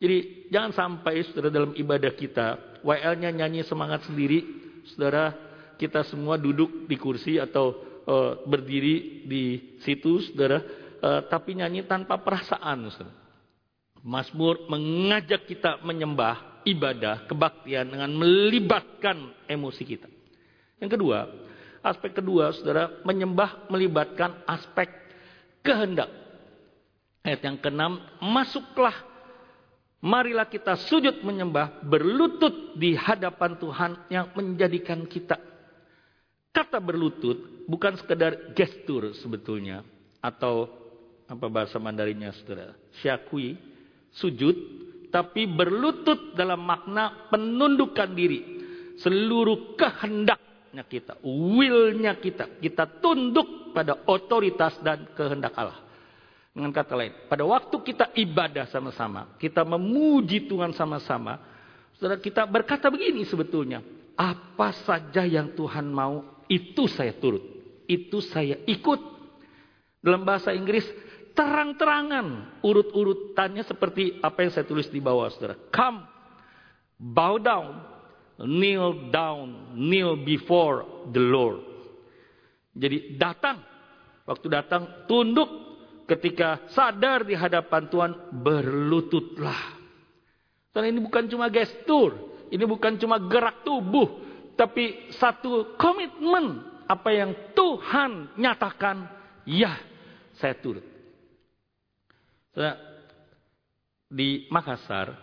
Jadi 0.00 0.48
jangan 0.48 0.72
sampai 0.72 1.20
saudara 1.28 1.52
dalam 1.52 1.72
ibadah 1.78 2.12
kita, 2.16 2.71
WL-nya 2.82 3.30
nyanyi 3.30 3.62
semangat 3.62 4.06
sendiri, 4.06 4.42
saudara 4.92 5.34
kita 5.78 6.06
semua 6.06 6.38
duduk 6.38 6.86
di 6.86 6.94
kursi 6.98 7.38
atau 7.38 7.74
uh, 8.06 8.42
berdiri 8.46 9.26
di 9.26 9.74
situ, 9.82 10.22
saudara, 10.30 10.62
uh, 11.02 11.20
tapi 11.26 11.58
nyanyi 11.58 11.86
tanpa 11.86 12.18
perasaan, 12.22 12.90
saudara. 12.90 13.14
Mazmur 14.02 14.66
mengajak 14.66 15.46
kita 15.46 15.78
menyembah, 15.86 16.66
ibadah, 16.66 17.26
kebaktian 17.30 17.86
dengan 17.86 18.10
melibatkan 18.18 19.46
emosi 19.46 19.82
kita. 19.86 20.10
Yang 20.82 20.98
kedua, 20.98 21.18
aspek 21.86 22.18
kedua, 22.18 22.50
saudara, 22.50 22.98
menyembah 23.06 23.70
melibatkan 23.70 24.42
aspek 24.50 24.90
kehendak. 25.62 26.10
Ayat 27.22 27.46
yang 27.46 27.58
keenam, 27.62 28.02
masuklah, 28.18 28.94
marilah 30.02 30.50
kita 30.50 30.74
sujud 30.76 31.22
menyembah, 31.22 31.86
berlutut 31.86 32.74
di 32.74 32.98
hadapan 32.98 33.54
Tuhan 33.56 33.92
yang 34.10 34.34
menjadikan 34.34 35.06
kita. 35.06 35.38
Kata 36.52 36.82
berlutut 36.82 37.64
bukan 37.64 37.96
sekedar 37.96 38.52
gestur 38.52 39.14
sebetulnya, 39.16 39.86
atau 40.20 40.68
apa 41.24 41.46
bahasa 41.48 41.80
Mandarinnya, 41.80 42.34
saudara, 42.36 42.76
syakui, 43.00 43.56
sujud, 44.12 44.54
tapi 45.08 45.48
berlutut 45.48 46.36
dalam 46.38 46.62
makna 46.62 47.28
penundukan 47.32 48.10
diri. 48.12 48.40
Seluruh 49.00 49.74
kehendaknya 49.74 50.84
kita, 50.86 51.18
willnya 51.24 52.20
kita, 52.20 52.60
kita 52.60 53.00
tunduk 53.00 53.74
pada 53.74 54.04
otoritas 54.04 54.76
dan 54.84 55.08
kehendak 55.16 55.56
Allah. 55.56 55.81
Dengan 56.52 56.68
kata 56.68 56.92
lain, 56.92 57.12
pada 57.32 57.48
waktu 57.48 57.72
kita 57.80 58.12
ibadah 58.12 58.68
sama-sama, 58.68 59.40
kita 59.40 59.64
memuji 59.64 60.44
Tuhan 60.44 60.76
sama-sama, 60.76 61.40
saudara 61.96 62.20
kita 62.20 62.44
berkata 62.44 62.92
begini 62.92 63.24
sebetulnya, 63.24 63.80
apa 64.12 64.76
saja 64.84 65.24
yang 65.24 65.56
Tuhan 65.56 65.88
mau, 65.88 66.44
itu 66.52 66.84
saya 66.92 67.16
turut, 67.16 67.40
itu 67.88 68.20
saya 68.20 68.60
ikut. 68.68 69.00
Dalam 70.04 70.28
bahasa 70.28 70.52
Inggris, 70.52 70.84
terang-terangan 71.32 72.60
urut-urutannya 72.60 73.64
seperti 73.64 74.20
apa 74.20 74.44
yang 74.44 74.52
saya 74.52 74.68
tulis 74.68 74.92
di 74.92 75.00
bawah 75.00 75.32
saudara. 75.32 75.56
Come, 75.72 76.04
bow 77.00 77.40
down, 77.40 77.80
kneel 78.44 79.08
down, 79.08 79.72
kneel 79.72 80.20
before 80.20 81.08
the 81.08 81.22
Lord. 81.22 81.64
Jadi 82.76 83.16
datang, 83.16 83.64
waktu 84.28 84.46
datang 84.52 85.08
tunduk 85.08 85.61
ketika 86.12 86.68
sadar 86.68 87.24
di 87.24 87.32
hadapan 87.32 87.88
Tuhan 87.88 88.12
berlututlah. 88.36 89.80
Dan 90.72 90.88
ini 90.92 91.00
bukan 91.00 91.24
cuma 91.28 91.48
gestur, 91.48 92.16
ini 92.48 92.64
bukan 92.64 92.96
cuma 93.00 93.16
gerak 93.20 93.64
tubuh, 93.64 94.20
tapi 94.56 95.12
satu 95.16 95.76
komitmen 95.76 96.64
apa 96.88 97.08
yang 97.12 97.32
Tuhan 97.56 98.36
nyatakan, 98.36 99.08
ya 99.48 99.72
saya 100.36 100.56
turut. 100.60 100.84
Di 104.12 104.44
Makassar 104.52 105.16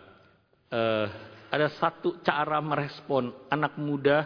eh, 0.73 1.07
ada 1.49 1.67
satu 1.77 2.21
cara 2.25 2.57
merespon 2.61 3.29
anak 3.49 3.77
muda 3.77 4.25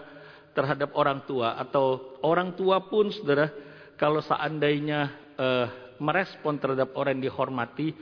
terhadap 0.56 0.96
orang 0.96 1.24
tua 1.28 1.60
atau 1.60 2.20
orang 2.24 2.56
tua 2.56 2.88
pun 2.88 3.12
saudara 3.12 3.52
kalau 4.00 4.24
seandainya 4.24 5.12
eh, 5.36 5.68
merespon 6.00 6.58
terhadap 6.62 6.94
orang 6.98 7.20
yang 7.20 7.30
dihormati 7.30 7.94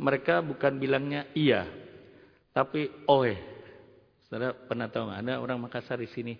mereka 0.00 0.44
bukan 0.44 0.76
bilangnya 0.76 1.30
iya 1.32 1.66
tapi 2.50 2.90
oe 3.06 3.34
saudara 4.26 4.54
pernah 4.54 4.90
tahu 4.90 5.10
nggak 5.10 5.20
ada 5.26 5.34
orang 5.38 5.58
Makassar 5.58 5.98
di 6.02 6.10
sini 6.10 6.34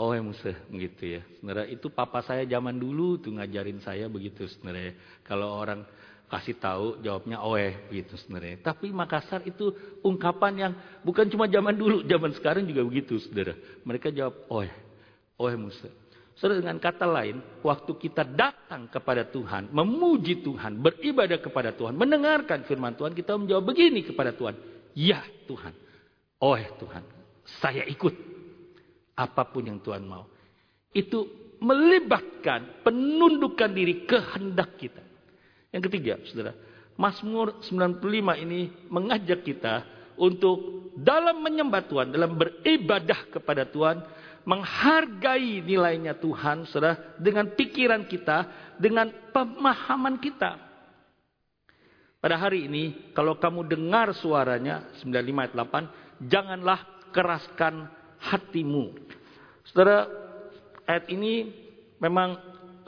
oe 0.00 0.18
musuh 0.20 0.56
begitu 0.68 1.18
ya 1.18 1.22
saudara 1.40 1.64
itu 1.68 1.88
papa 1.92 2.22
saya 2.24 2.44
zaman 2.48 2.76
dulu 2.76 3.20
tuh 3.20 3.36
ngajarin 3.36 3.80
saya 3.80 4.08
begitu 4.08 4.48
saudara 4.48 4.94
kalau 5.26 5.52
orang 5.56 5.84
kasih 6.30 6.54
tahu 6.62 7.02
jawabnya 7.02 7.42
oeh 7.42 7.90
gitu 7.90 8.14
sebenarnya. 8.14 8.62
Tapi 8.62 8.94
Makassar 8.94 9.42
itu 9.42 9.74
ungkapan 10.06 10.52
yang 10.54 10.72
bukan 11.02 11.26
cuma 11.26 11.50
zaman 11.50 11.74
dulu, 11.74 12.06
zaman 12.06 12.30
sekarang 12.38 12.62
juga 12.70 12.86
begitu 12.86 13.18
saudara. 13.18 13.58
Mereka 13.82 14.14
jawab 14.14 14.46
oeh, 14.46 14.70
oeh 15.42 15.56
Musa. 15.58 15.90
Saudara 16.40 16.64
dengan 16.64 16.80
kata 16.80 17.04
lain, 17.04 17.36
waktu 17.60 17.92
kita 18.00 18.24
datang 18.24 18.88
kepada 18.88 19.28
Tuhan, 19.28 19.68
memuji 19.76 20.40
Tuhan, 20.40 20.80
beribadah 20.80 21.36
kepada 21.36 21.76
Tuhan, 21.76 21.92
mendengarkan 21.92 22.64
firman 22.64 22.96
Tuhan, 22.96 23.12
kita 23.12 23.36
menjawab 23.36 23.68
begini 23.68 24.00
kepada 24.08 24.32
Tuhan. 24.32 24.56
Ya 24.96 25.20
Tuhan, 25.44 25.76
oeh 26.40 26.64
Tuhan, 26.80 27.04
saya 27.60 27.84
ikut. 27.84 28.32
Apa 29.20 29.52
pun 29.52 29.68
yang 29.68 29.84
Tuhan 29.84 30.00
mau. 30.00 30.24
Itu 30.96 31.28
melibatkan 31.60 32.88
penundukan 32.88 33.68
diri 33.76 34.08
kehendak 34.08 34.80
kita. 34.80 35.04
Yang 35.76 35.92
ketiga, 35.92 36.16
saudara, 36.24 36.56
Mazmur 36.96 37.60
95 37.68 38.00
ini 38.48 38.72
mengajak 38.88 39.44
kita 39.44 39.84
untuk 40.16 40.88
dalam 40.96 41.44
menyembah 41.44 41.84
Tuhan, 41.84 42.16
dalam 42.16 42.32
beribadah 42.40 43.28
kepada 43.28 43.68
Tuhan, 43.68 44.00
menghargai 44.44 45.60
nilainya 45.60 46.16
Tuhan, 46.16 46.64
saudara, 46.68 47.16
dengan 47.20 47.52
pikiran 47.52 48.08
kita, 48.08 48.38
dengan 48.80 49.12
pemahaman 49.32 50.16
kita. 50.20 50.56
Pada 52.20 52.36
hari 52.36 52.68
ini, 52.68 53.12
kalau 53.16 53.40
kamu 53.40 53.64
dengar 53.64 54.12
suaranya, 54.12 54.92
95 55.00 55.40
ayat 55.40 55.52
8, 55.56 56.28
janganlah 56.28 56.80
keraskan 57.16 57.88
hatimu. 58.20 58.92
Saudara, 59.64 60.04
ayat 60.84 61.08
ini 61.08 61.48
memang 61.96 62.36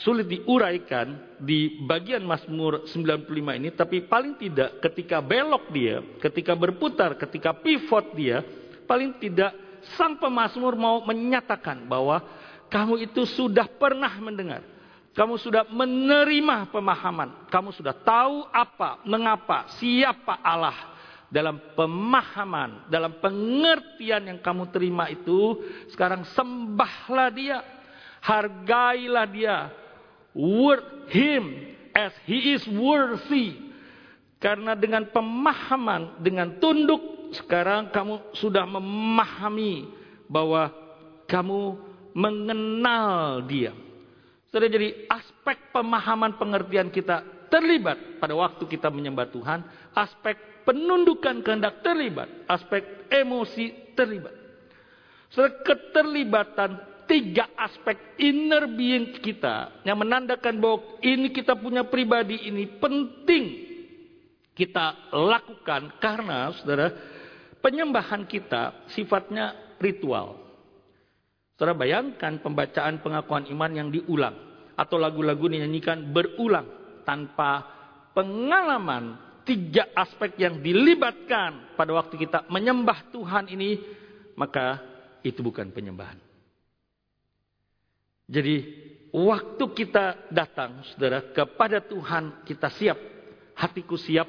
sulit 0.00 0.28
diuraikan 0.28 1.38
di 1.38 1.80
bagian 1.86 2.26
Mazmur 2.26 2.84
95 2.90 3.58
ini, 3.60 3.68
tapi 3.72 4.04
paling 4.04 4.36
tidak 4.36 4.82
ketika 4.84 5.22
belok 5.22 5.70
dia, 5.70 6.02
ketika 6.18 6.52
berputar, 6.58 7.16
ketika 7.16 7.56
pivot 7.56 8.12
dia, 8.18 8.42
paling 8.84 9.16
tidak 9.22 9.61
sang 9.98 10.18
pemazmur 10.18 10.74
mau 10.78 11.02
menyatakan 11.04 11.86
bahwa 11.86 12.22
kamu 12.72 13.04
itu 13.10 13.28
sudah 13.28 13.68
pernah 13.68 14.10
mendengar. 14.22 14.64
Kamu 15.12 15.36
sudah 15.36 15.68
menerima 15.68 16.72
pemahaman. 16.72 17.52
Kamu 17.52 17.68
sudah 17.76 17.92
tahu 17.92 18.48
apa, 18.48 19.04
mengapa, 19.04 19.68
siapa 19.76 20.40
Allah. 20.40 20.94
Dalam 21.28 21.60
pemahaman, 21.76 22.88
dalam 22.92 23.20
pengertian 23.20 24.28
yang 24.28 24.38
kamu 24.40 24.68
terima 24.72 25.08
itu, 25.12 25.60
sekarang 25.92 26.24
sembahlah 26.32 27.28
dia. 27.32 27.60
Hargailah 28.22 29.26
dia 29.28 29.56
word 30.36 31.12
him 31.12 31.76
as 31.92 32.12
he 32.24 32.56
is 32.56 32.64
worthy. 32.68 33.56
Karena 34.42 34.74
dengan 34.74 35.06
pemahaman, 35.06 36.18
dengan 36.18 36.58
tunduk, 36.58 36.98
sekarang 37.32 37.88
kamu 37.92 38.20
sudah 38.36 38.64
memahami 38.68 39.88
bahwa 40.28 40.72
kamu 41.28 41.80
mengenal 42.12 43.40
dia. 43.48 43.72
Sudah 44.52 44.68
jadi 44.68 45.08
aspek 45.08 45.72
pemahaman 45.72 46.36
pengertian 46.36 46.92
kita 46.92 47.48
terlibat 47.48 48.20
pada 48.20 48.36
waktu 48.36 48.68
kita 48.68 48.92
menyembah 48.92 49.32
Tuhan. 49.32 49.64
Aspek 49.96 50.64
penundukan 50.68 51.40
kehendak 51.40 51.80
terlibat. 51.80 52.28
Aspek 52.44 53.08
emosi 53.08 53.96
terlibat. 53.96 54.36
Sudah 55.32 55.64
keterlibatan 55.64 56.92
tiga 57.08 57.48
aspek 57.56 58.16
inner 58.20 58.68
being 58.72 59.20
kita 59.20 59.84
yang 59.84 60.00
menandakan 60.00 60.60
bahwa 60.60 61.00
ini 61.04 61.28
kita 61.32 61.56
punya 61.56 61.84
pribadi 61.84 62.48
ini 62.48 62.68
penting 62.80 63.44
kita 64.52 65.12
lakukan 65.12 65.96
karena 65.96 66.52
saudara 66.56 66.92
penyembahan 67.62 68.26
kita 68.26 68.90
sifatnya 68.92 69.54
ritual. 69.78 70.36
Saudara 71.56 71.78
bayangkan 71.78 72.42
pembacaan 72.42 72.98
pengakuan 73.00 73.46
iman 73.54 73.72
yang 73.72 73.88
diulang 73.88 74.34
atau 74.74 74.98
lagu-lagu 74.98 75.46
dinyanyikan 75.46 76.10
berulang 76.10 76.66
tanpa 77.06 77.62
pengalaman 78.18 79.14
tiga 79.46 79.86
aspek 79.94 80.38
yang 80.42 80.58
dilibatkan 80.58 81.74
pada 81.78 81.92
waktu 81.94 82.18
kita 82.18 82.50
menyembah 82.50 83.14
Tuhan 83.14 83.46
ini 83.50 83.78
maka 84.34 84.82
itu 85.22 85.38
bukan 85.38 85.70
penyembahan. 85.70 86.18
Jadi 88.26 88.56
waktu 89.12 89.64
kita 89.76 90.32
datang 90.32 90.82
saudara 90.88 91.20
kepada 91.30 91.78
Tuhan 91.84 92.42
kita 92.42 92.72
siap. 92.74 92.98
Hatiku 93.52 94.00
siap 94.00 94.26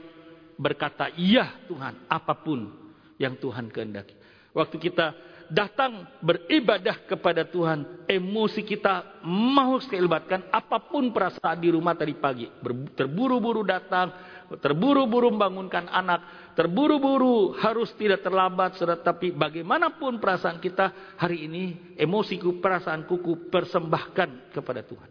berkata 0.59 1.07
iya 1.15 1.63
Tuhan 1.65 2.05
apa 2.11 2.35
pun 2.35 2.82
yang 3.23 3.39
Tuhan 3.39 3.71
kehendaki. 3.71 4.19
Waktu 4.51 4.75
kita 4.77 5.15
datang 5.49 6.05
beribadah 6.21 7.03
kepada 7.07 7.47
Tuhan, 7.47 8.05
emosi 8.05 8.61
kita 8.63 9.23
mau 9.25 9.79
sekali 9.81 10.05
libatkan 10.05 10.49
apa 10.51 10.77
pun 10.87 11.09
perasaan 11.09 11.57
di 11.63 11.69
rumah 11.71 11.97
tadi 11.97 12.13
pagi. 12.13 12.45
Terburu-buru 12.93 13.65
datang, 13.65 14.13
terburu-buru 14.61 15.33
membangunkan 15.33 15.89
anak, 15.89 16.53
terburu-buru 16.53 17.57
harus 17.57 17.89
tidak 17.97 18.21
terlambat, 18.21 18.77
tapi 19.01 19.33
bagaimanapun 19.33 20.21
perasaan 20.21 20.61
kita 20.61 21.17
hari 21.17 21.49
ini, 21.49 21.95
emosiku, 21.97 22.61
perasaanku 22.61 23.15
ku 23.23 23.33
persembahkan 23.49 24.53
kepada 24.53 24.85
Tuhan. 24.85 25.09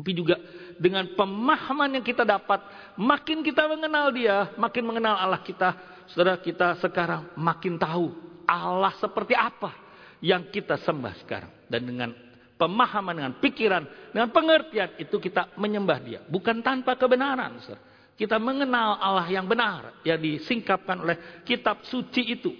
Tapi 0.00 0.16
juga 0.16 0.40
dengan 0.80 1.04
pemahaman 1.12 2.00
yang 2.00 2.04
kita 2.04 2.24
dapat, 2.24 2.64
makin 2.96 3.44
kita 3.44 3.68
mengenal 3.68 4.08
dia, 4.16 4.48
makin 4.56 4.88
mengenal 4.88 5.12
Allah 5.20 5.44
kita, 5.44 5.76
saudara 6.08 6.40
kita 6.40 6.80
sekarang 6.80 7.28
makin 7.36 7.76
tahu 7.76 8.08
Allah 8.48 8.96
seperti 8.96 9.36
apa 9.36 9.76
yang 10.24 10.48
kita 10.48 10.80
sembah 10.80 11.14
sekarang. 11.20 11.52
Dan 11.68 11.84
dengan 11.84 12.10
pemahaman, 12.56 13.12
dengan 13.12 13.34
pikiran, 13.36 13.84
dengan 14.08 14.32
pengertian 14.32 14.96
itu 14.96 15.20
kita 15.20 15.52
menyembah 15.60 15.98
dia. 16.00 16.20
Bukan 16.24 16.64
tanpa 16.64 16.96
kebenaran. 16.96 17.60
Saudara. 17.60 17.84
Kita 18.16 18.36
mengenal 18.36 19.00
Allah 19.00 19.28
yang 19.32 19.44
benar 19.48 20.00
yang 20.04 20.16
disingkapkan 20.16 20.96
oleh 21.00 21.44
kitab 21.44 21.84
suci 21.88 22.24
itu. 22.24 22.52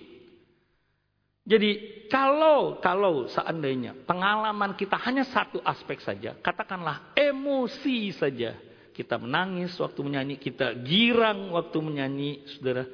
Jadi 1.50 2.06
kalau 2.06 2.78
kalau 2.78 3.26
seandainya 3.26 4.06
pengalaman 4.06 4.78
kita 4.78 4.94
hanya 5.02 5.26
satu 5.26 5.58
aspek 5.66 5.98
saja, 5.98 6.38
katakanlah 6.38 7.10
emosi 7.18 8.14
saja. 8.14 8.54
Kita 8.94 9.18
menangis 9.18 9.74
waktu 9.80 9.98
menyanyi, 10.06 10.38
kita 10.38 10.76
girang 10.86 11.50
waktu 11.50 11.78
menyanyi, 11.82 12.46
Saudara. 12.54 12.86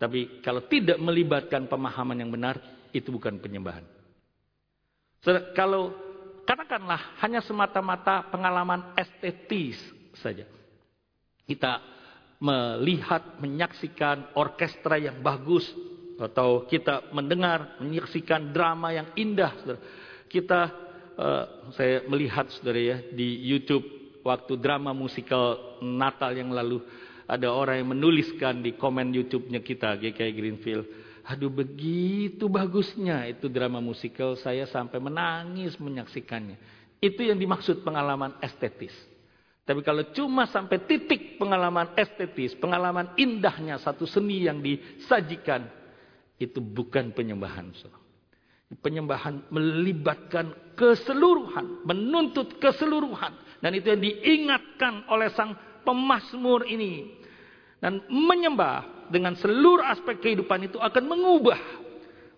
Tapi 0.00 0.40
kalau 0.40 0.64
tidak 0.70 0.96
melibatkan 0.96 1.68
pemahaman 1.68 2.16
yang 2.16 2.32
benar, 2.32 2.56
itu 2.96 3.12
bukan 3.12 3.36
penyembahan. 3.36 3.84
Saudara, 5.20 5.52
kalau 5.52 5.92
katakanlah 6.48 7.20
hanya 7.20 7.44
semata-mata 7.44 8.24
pengalaman 8.32 8.96
estetis 8.96 9.76
saja. 10.16 10.48
Kita 11.44 11.82
melihat, 12.40 13.36
menyaksikan 13.42 14.32
orkestra 14.38 14.96
yang 14.96 15.20
bagus 15.20 15.66
atau 16.22 16.64
kita 16.66 17.10
mendengar, 17.10 17.78
menyaksikan 17.82 18.54
drama 18.54 18.94
yang 18.94 19.10
indah. 19.18 19.52
Saudara. 19.58 19.80
Kita 20.30 20.60
uh, 21.18 21.44
saya 21.74 22.06
melihat 22.06 22.48
saudara 22.54 22.78
ya 22.78 22.98
di 23.10 23.42
YouTube 23.44 23.84
waktu 24.22 24.56
drama 24.56 24.94
musikal 24.94 25.78
Natal 25.82 26.32
yang 26.32 26.54
lalu 26.54 26.80
ada 27.26 27.50
orang 27.50 27.82
yang 27.82 27.90
menuliskan 27.96 28.62
di 28.62 28.74
komen 28.76 29.10
YouTube-nya 29.10 29.60
kita 29.62 29.98
GKI 29.98 30.32
Greenfield. 30.34 30.86
Aduh 31.22 31.50
begitu 31.50 32.50
bagusnya 32.50 33.30
itu 33.30 33.46
drama 33.46 33.78
musikal 33.78 34.34
saya 34.34 34.66
sampai 34.66 34.98
menangis 34.98 35.78
menyaksikannya. 35.78 36.58
Itu 36.98 37.22
yang 37.22 37.38
dimaksud 37.38 37.82
pengalaman 37.86 38.38
estetis. 38.42 38.94
Tapi 39.62 39.78
kalau 39.86 40.02
cuma 40.10 40.50
sampai 40.50 40.82
titik 40.82 41.38
pengalaman 41.38 41.94
estetis, 41.94 42.58
pengalaman 42.58 43.14
indahnya 43.14 43.78
satu 43.78 44.02
seni 44.10 44.50
yang 44.50 44.58
disajikan, 44.58 45.70
itu 46.46 46.58
bukan 46.58 47.14
penyembahan. 47.14 47.70
Penyembahan 48.80 49.52
melibatkan 49.52 50.74
keseluruhan, 50.74 51.84
menuntut 51.84 52.56
keseluruhan. 52.56 53.60
Dan 53.60 53.76
itu 53.76 53.92
yang 53.92 54.02
diingatkan 54.02 55.06
oleh 55.12 55.30
sang 55.36 55.54
pemasmur 55.86 56.64
ini. 56.66 57.20
Dan 57.78 58.02
menyembah 58.08 59.10
dengan 59.12 59.36
seluruh 59.36 59.84
aspek 59.86 60.22
kehidupan 60.22 60.72
itu 60.72 60.78
akan 60.78 61.04
mengubah, 61.04 61.60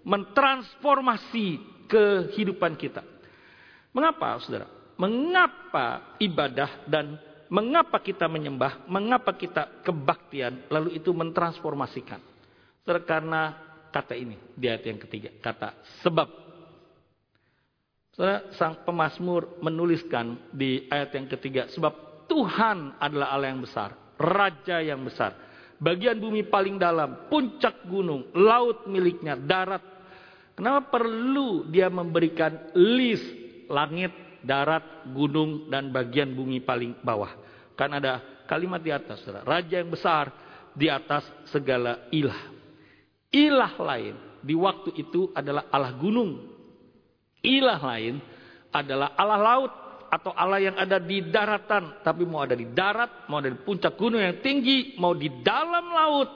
mentransformasi 0.02 1.60
kehidupan 1.86 2.74
kita. 2.80 3.04
Mengapa 3.94 4.40
saudara? 4.42 4.84
mengapa 4.98 6.16
ibadah 6.22 6.86
dan 6.86 7.18
mengapa 7.50 7.98
kita 8.02 8.30
menyembah, 8.30 8.86
mengapa 8.86 9.34
kita 9.34 9.82
kebaktian, 9.82 10.70
lalu 10.70 10.98
itu 10.98 11.10
mentransformasikan. 11.10 12.22
Karena 12.84 13.63
kata 13.94 14.18
ini 14.18 14.34
di 14.58 14.66
ayat 14.66 14.82
yang 14.90 14.98
ketiga, 14.98 15.30
kata 15.38 15.78
sebab. 16.02 16.42
Sang 18.54 18.86
pemazmur 18.86 19.58
menuliskan 19.58 20.50
di 20.54 20.86
ayat 20.86 21.18
yang 21.18 21.26
ketiga, 21.34 21.66
sebab 21.70 22.26
Tuhan 22.30 22.98
adalah 23.02 23.34
Allah 23.34 23.50
yang 23.50 23.62
besar, 23.62 23.90
Raja 24.14 24.78
yang 24.78 25.02
besar, 25.02 25.34
bagian 25.82 26.22
bumi 26.22 26.46
paling 26.46 26.78
dalam, 26.78 27.26
puncak 27.26 27.82
gunung, 27.90 28.30
laut 28.38 28.86
miliknya, 28.86 29.34
darat. 29.34 29.82
Kenapa 30.54 30.94
perlu 30.94 31.66
dia 31.66 31.90
memberikan 31.90 32.70
list 32.78 33.26
langit, 33.66 34.14
darat, 34.46 35.10
gunung, 35.10 35.66
dan 35.66 35.90
bagian 35.90 36.30
bumi 36.38 36.62
paling 36.62 36.94
bawah. 37.02 37.34
Kan 37.74 37.98
ada 37.98 38.22
kalimat 38.46 38.78
di 38.78 38.94
atas. 38.94 39.26
Raja 39.42 39.82
yang 39.82 39.90
besar 39.90 40.30
di 40.70 40.86
atas 40.86 41.26
segala 41.50 42.06
ilah. 42.14 42.53
Ilah 43.34 43.74
lain 43.82 44.14
di 44.38 44.54
waktu 44.54 44.94
itu 44.94 45.34
adalah 45.34 45.66
Allah 45.74 45.90
gunung. 45.98 46.38
Ilah 47.42 47.82
lain 47.82 48.22
adalah 48.70 49.10
Allah 49.18 49.40
laut 49.42 49.72
atau 50.06 50.30
Allah 50.38 50.62
yang 50.62 50.76
ada 50.78 51.02
di 51.02 51.18
daratan. 51.26 51.98
Tapi 52.06 52.22
mau 52.22 52.46
ada 52.46 52.54
di 52.54 52.70
darat, 52.70 53.26
mau 53.26 53.42
ada 53.42 53.50
di 53.50 53.58
puncak 53.58 53.98
gunung 53.98 54.22
yang 54.22 54.38
tinggi, 54.38 54.94
mau 55.02 55.18
di 55.18 55.26
dalam 55.42 55.90
laut. 55.90 56.30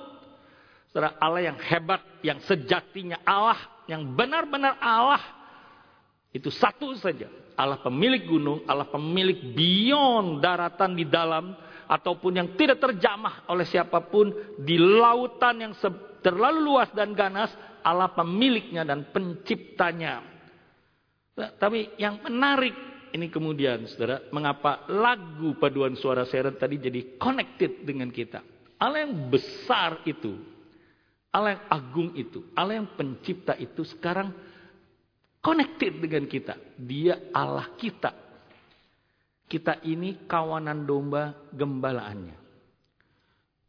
Saudara 0.90 1.14
Allah 1.22 1.54
yang 1.54 1.58
hebat, 1.62 2.02
yang 2.26 2.42
sejatinya 2.42 3.22
Allah, 3.22 3.60
yang 3.86 4.02
benar-benar 4.16 4.80
Allah 4.82 5.22
Itu 6.28 6.52
satu 6.52 6.92
saja. 6.98 7.30
Allah 7.58 7.80
pemilik 7.80 8.22
gunung, 8.28 8.62
Allah 8.68 8.86
pemilik 8.86 9.56
beyond 9.56 10.38
daratan 10.44 10.94
di 10.94 11.02
dalam, 11.08 11.56
ataupun 11.88 12.36
yang 12.36 12.48
tidak 12.54 12.78
terjamah 12.78 13.48
oleh 13.48 13.64
siapa 13.64 14.04
pun 14.04 14.28
di 14.60 14.76
lautan 14.76 15.64
yang 15.64 15.72
terlalu 16.20 16.60
luas 16.60 16.92
dan 16.92 17.16
ganas, 17.16 17.48
Allah 17.80 18.12
pemiliknya 18.12 18.84
dan 18.84 19.08
penciptanya. 19.08 20.20
Nah, 21.38 21.50
tapi 21.56 21.96
yang 21.96 22.20
menarik 22.20 22.76
ini 23.16 23.32
kemudian, 23.32 23.88
saudara, 23.88 24.28
mengapa 24.36 24.84
lagu 24.92 25.56
paduan 25.56 25.96
suara 25.96 26.28
seret 26.28 26.60
tadi 26.60 26.76
jadi 26.76 27.16
connected 27.16 27.88
dengan 27.88 28.12
kita. 28.12 28.44
Allah 28.76 29.08
yang 29.08 29.32
besar 29.32 30.04
itu, 30.04 30.36
Allah 31.32 31.56
yang 31.56 31.64
agung 31.72 32.10
itu, 32.14 32.52
Allah 32.52 32.84
yang 32.84 32.92
pencipta 32.92 33.56
itu 33.56 33.80
sekarang 33.88 34.28
connected 35.40 36.04
dengan 36.04 36.28
kita. 36.28 36.54
Dia 36.76 37.32
Allah 37.32 37.72
kita. 37.80 38.27
Kita 39.48 39.80
ini 39.80 40.28
kawanan 40.28 40.84
domba 40.84 41.32
gembalaannya. 41.56 42.36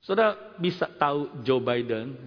Saudara 0.03 0.35
bisa 0.59 0.91
tahu 0.99 1.43
Joe 1.43 1.63
Biden, 1.63 2.19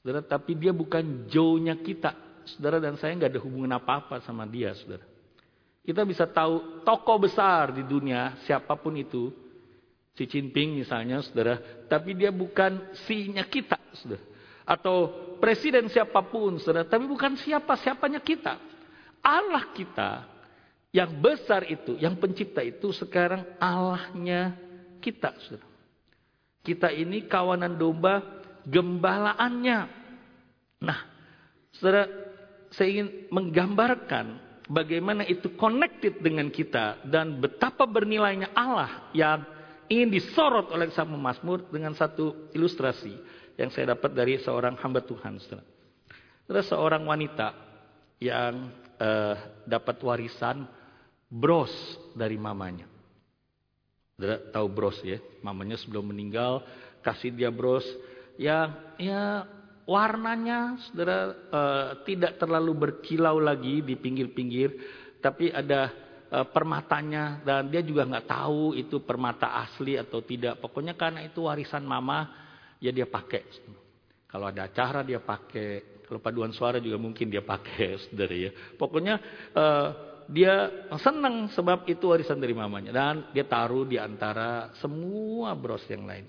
saudara, 0.00 0.24
tapi 0.24 0.56
dia 0.56 0.72
bukan 0.72 1.28
Joe-nya 1.28 1.76
kita. 1.80 2.16
Saudara 2.48 2.80
dan 2.80 2.96
saya 2.96 3.12
nggak 3.16 3.32
ada 3.36 3.44
hubungan 3.44 3.76
apa-apa 3.76 4.24
sama 4.24 4.48
dia, 4.48 4.72
saudara. 4.72 5.04
Kita 5.84 6.06
bisa 6.08 6.24
tahu 6.24 6.84
tokoh 6.86 7.28
besar 7.28 7.76
di 7.76 7.84
dunia, 7.84 8.40
siapa 8.48 8.72
pun 8.80 8.96
itu, 8.96 9.28
Xi 10.16 10.24
Jinping 10.24 10.80
misalnya, 10.80 11.20
saudara, 11.20 11.60
tapi 11.92 12.16
dia 12.16 12.32
bukan 12.32 12.96
si-nya 13.04 13.44
kita, 13.44 13.76
saudara. 14.00 14.24
Atau 14.64 15.12
presiden 15.42 15.92
siapa 15.92 16.24
pun, 16.24 16.56
saudara, 16.56 16.88
tapi 16.88 17.04
bukan 17.04 17.36
siapa-siapanya 17.36 18.20
kita. 18.24 18.56
Allah 19.22 19.70
kita 19.76 20.31
yang 20.92 21.08
besar 21.24 21.64
itu, 21.64 21.96
yang 21.96 22.20
pencipta 22.20 22.60
itu 22.60 22.92
sekarang 22.92 23.48
Allahnya 23.56 24.52
kita. 25.00 25.32
Kita 26.62 26.92
ini 26.92 27.24
kawanan 27.24 27.80
domba 27.80 28.20
gembalaannya. 28.68 29.80
Nah, 30.84 30.98
saudara, 31.74 32.06
saya 32.70 32.88
ingin 32.92 33.08
menggambarkan 33.32 34.38
bagaimana 34.68 35.24
itu 35.24 35.56
connected 35.56 36.20
dengan 36.20 36.52
kita 36.52 37.02
dan 37.08 37.40
betapa 37.40 37.88
bernilainya 37.88 38.52
Allah 38.52 39.10
yang 39.16 39.42
ingin 39.88 40.12
disorot 40.12 40.70
oleh 40.70 40.92
sang 40.92 41.08
Mazmur 41.08 41.66
dengan 41.72 41.96
satu 41.96 42.52
ilustrasi 42.52 43.16
yang 43.56 43.72
saya 43.72 43.96
dapat 43.96 44.12
dari 44.12 44.36
seorang 44.40 44.76
hamba 44.76 45.00
Tuhan. 45.00 45.40
Saudara, 45.40 45.64
saudara 46.44 46.62
seorang 46.68 47.02
wanita 47.08 47.48
yang 48.22 48.70
uh, 49.02 49.34
dapat 49.66 49.96
warisan 50.04 50.64
bros 51.32 51.72
dari 52.12 52.36
mamanya. 52.36 52.84
Saudara 54.12 54.36
tahu 54.52 54.66
bros 54.68 55.00
ya, 55.00 55.16
mamanya 55.40 55.80
sebelum 55.80 56.12
meninggal 56.12 56.60
kasih 57.00 57.32
dia 57.32 57.48
bros 57.48 57.82
yang 58.36 58.76
ya 59.00 59.48
warnanya 59.88 60.78
saudara 60.86 61.34
uh, 61.50 61.88
tidak 62.04 62.36
terlalu 62.36 62.76
berkilau 62.76 63.40
lagi 63.40 63.80
di 63.80 63.96
pinggir-pinggir, 63.96 64.70
tapi 65.24 65.48
ada 65.48 65.90
uh, 66.28 66.46
permatanya 66.52 67.40
dan 67.42 67.72
dia 67.72 67.80
juga 67.80 68.04
nggak 68.04 68.28
tahu 68.28 68.76
itu 68.76 69.00
permata 69.02 69.56
asli 69.64 69.96
atau 69.96 70.20
tidak. 70.20 70.60
Pokoknya 70.60 70.94
karena 70.94 71.24
itu 71.24 71.48
warisan 71.48 71.82
mama, 71.88 72.28
ya 72.78 72.92
dia 72.92 73.08
pakai. 73.08 73.42
Kalau 74.28 74.48
ada 74.48 74.68
acara 74.68 75.00
dia 75.04 75.20
pakai, 75.20 76.04
kalau 76.04 76.20
paduan 76.20 76.52
suara 76.52 76.76
juga 76.78 77.00
mungkin 77.00 77.32
dia 77.32 77.42
pakai, 77.42 77.96
saudara 78.06 78.36
ya. 78.36 78.52
Pokoknya 78.76 79.18
uh, 79.56 80.11
dia 80.28 80.86
senang 81.00 81.50
sebab 81.50 81.88
itu 81.90 82.10
warisan 82.10 82.38
dari 82.38 82.54
mamanya 82.54 82.90
dan 82.94 83.14
dia 83.34 83.46
taruh 83.46 83.86
di 83.86 83.96
antara 83.96 84.74
semua 84.78 85.54
bros 85.58 85.82
yang 85.90 86.06
lain. 86.06 86.26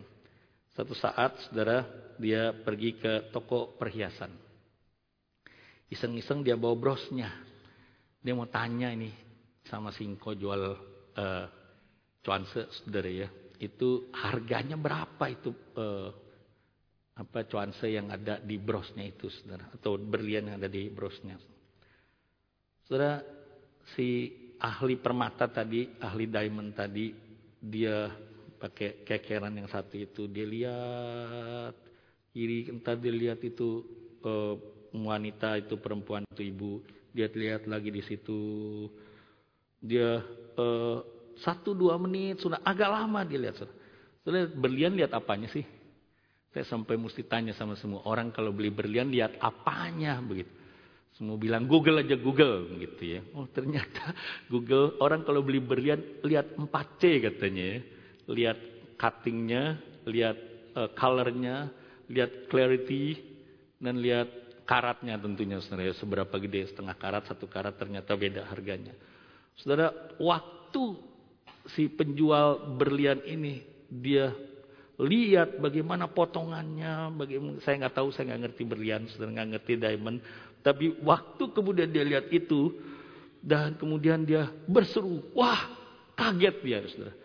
Satu 0.73 0.97
saat 0.97 1.37
saudara 1.45 1.85
dia 2.17 2.53
pergi 2.53 2.97
ke 2.97 3.29
toko 3.29 3.77
perhiasan. 3.77 4.33
Iseng-iseng 5.93 6.41
dia 6.41 6.57
bawa 6.57 6.73
brosnya. 6.73 7.29
Dia 8.17 8.33
mau 8.33 8.49
tanya 8.49 8.89
ini 8.89 9.13
sama 9.69 9.93
Singko 9.93 10.33
jual 10.33 10.63
uh, 11.13 11.45
cuanse 12.25 12.73
saudara 12.81 13.11
ya. 13.11 13.29
Itu 13.61 14.09
harganya 14.17 14.73
berapa 14.73 15.25
itu 15.29 15.53
uh, 15.77 16.09
apa 17.13 17.45
cuanse 17.45 17.93
yang 17.93 18.09
ada 18.09 18.41
di 18.41 18.57
brosnya 18.57 19.05
itu 19.05 19.29
saudara 19.29 19.69
atau 19.69 20.01
berlian 20.01 20.49
yang 20.49 20.57
ada 20.57 20.69
di 20.71 20.89
brosnya. 20.89 21.37
Saudara 22.89 23.21
si 23.91 24.31
ahli 24.63 24.95
permata 24.95 25.51
tadi, 25.51 25.91
ahli 25.99 26.25
diamond 26.31 26.71
tadi, 26.71 27.11
dia 27.59 28.07
pakai 28.55 29.03
kekeran 29.03 29.59
yang 29.59 29.67
satu 29.67 29.99
itu, 29.99 30.23
dia 30.31 30.47
lihat 30.47 31.75
kiri, 32.31 32.71
entah 32.71 32.95
dia 32.95 33.11
lihat 33.11 33.43
itu 33.43 33.83
uh, 34.23 34.55
wanita 34.95 35.59
itu 35.59 35.75
perempuan 35.75 36.23
itu 36.31 36.43
ibu, 36.47 36.73
dia 37.11 37.27
lihat 37.27 37.67
lagi 37.67 37.91
di 37.91 37.99
situ, 38.07 38.41
dia 39.83 40.23
uh, 40.55 40.97
satu 41.43 41.75
dua 41.75 41.99
menit 41.99 42.39
sudah 42.39 42.63
agak 42.63 42.87
lama 42.87 43.27
dia 43.27 43.39
lihat. 43.41 43.59
Sudah 44.23 44.47
berlian 44.55 44.95
lihat 44.95 45.11
apanya 45.11 45.51
sih? 45.51 45.67
Saya 46.55 46.63
sampai 46.69 46.95
mesti 46.95 47.25
tanya 47.27 47.51
sama 47.57 47.75
semua 47.75 48.05
orang 48.07 48.31
kalau 48.31 48.55
beli 48.55 48.71
berlian 48.71 49.11
lihat 49.11 49.35
apanya 49.43 50.23
begitu. 50.23 50.62
Semua 51.13 51.37
bilang 51.37 51.69
Google 51.69 52.01
aja 52.01 52.17
Google 52.17 52.73
gitu 52.81 53.03
ya. 53.17 53.21
Oh 53.37 53.45
ternyata 53.45 54.17
Google 54.51 54.97
orang 54.97 55.21
kalau 55.21 55.45
beli 55.45 55.61
berlian 55.61 56.01
lihat 56.25 56.57
4C 56.57 57.21
katanya 57.21 57.63
ya. 57.63 57.79
Lihat 58.23 58.57
cuttingnya, 58.97 59.77
lihat 60.07 60.37
uh, 60.73 60.89
colornya, 60.95 61.69
lihat 62.09 62.47
clarity, 62.49 63.19
dan 63.77 63.99
lihat 63.99 64.31
karatnya 64.63 65.19
tentunya 65.19 65.59
saudara. 65.59 65.91
Seberapa 65.93 66.35
gede 66.39 66.71
setengah 66.71 66.95
karat, 66.95 67.27
satu 67.27 67.45
karat 67.45 67.75
ternyata 67.75 68.15
beda 68.15 68.47
harganya. 68.47 68.95
Saudara, 69.59 69.91
waktu 70.17 70.97
si 71.77 71.91
penjual 71.91 72.75
berlian 72.79 73.21
ini 73.23 73.61
dia 73.87 74.33
lihat 74.97 75.57
bagaimana 75.57 76.05
potongannya, 76.09 77.13
bagaimana 77.17 77.57
saya 77.61 77.85
nggak 77.85 77.95
tahu, 77.97 78.09
saya 78.13 78.33
nggak 78.33 78.41
ngerti 78.49 78.63
berlian, 78.65 79.01
saudara 79.09 79.41
nggak 79.41 79.49
ngerti 79.57 79.73
diamond, 79.81 80.17
tapi 80.63 80.95
waktu 81.03 81.43
kemudian 81.51 81.91
dia 81.91 82.07
lihat 82.07 82.31
itu 82.31 82.71
dan 83.43 83.75
kemudian 83.75 84.23
dia 84.23 84.47
berseru, 84.63 85.19
wah 85.35 85.59
kaget 86.15 86.55
dia, 86.63 86.79
saudara. 86.87 87.15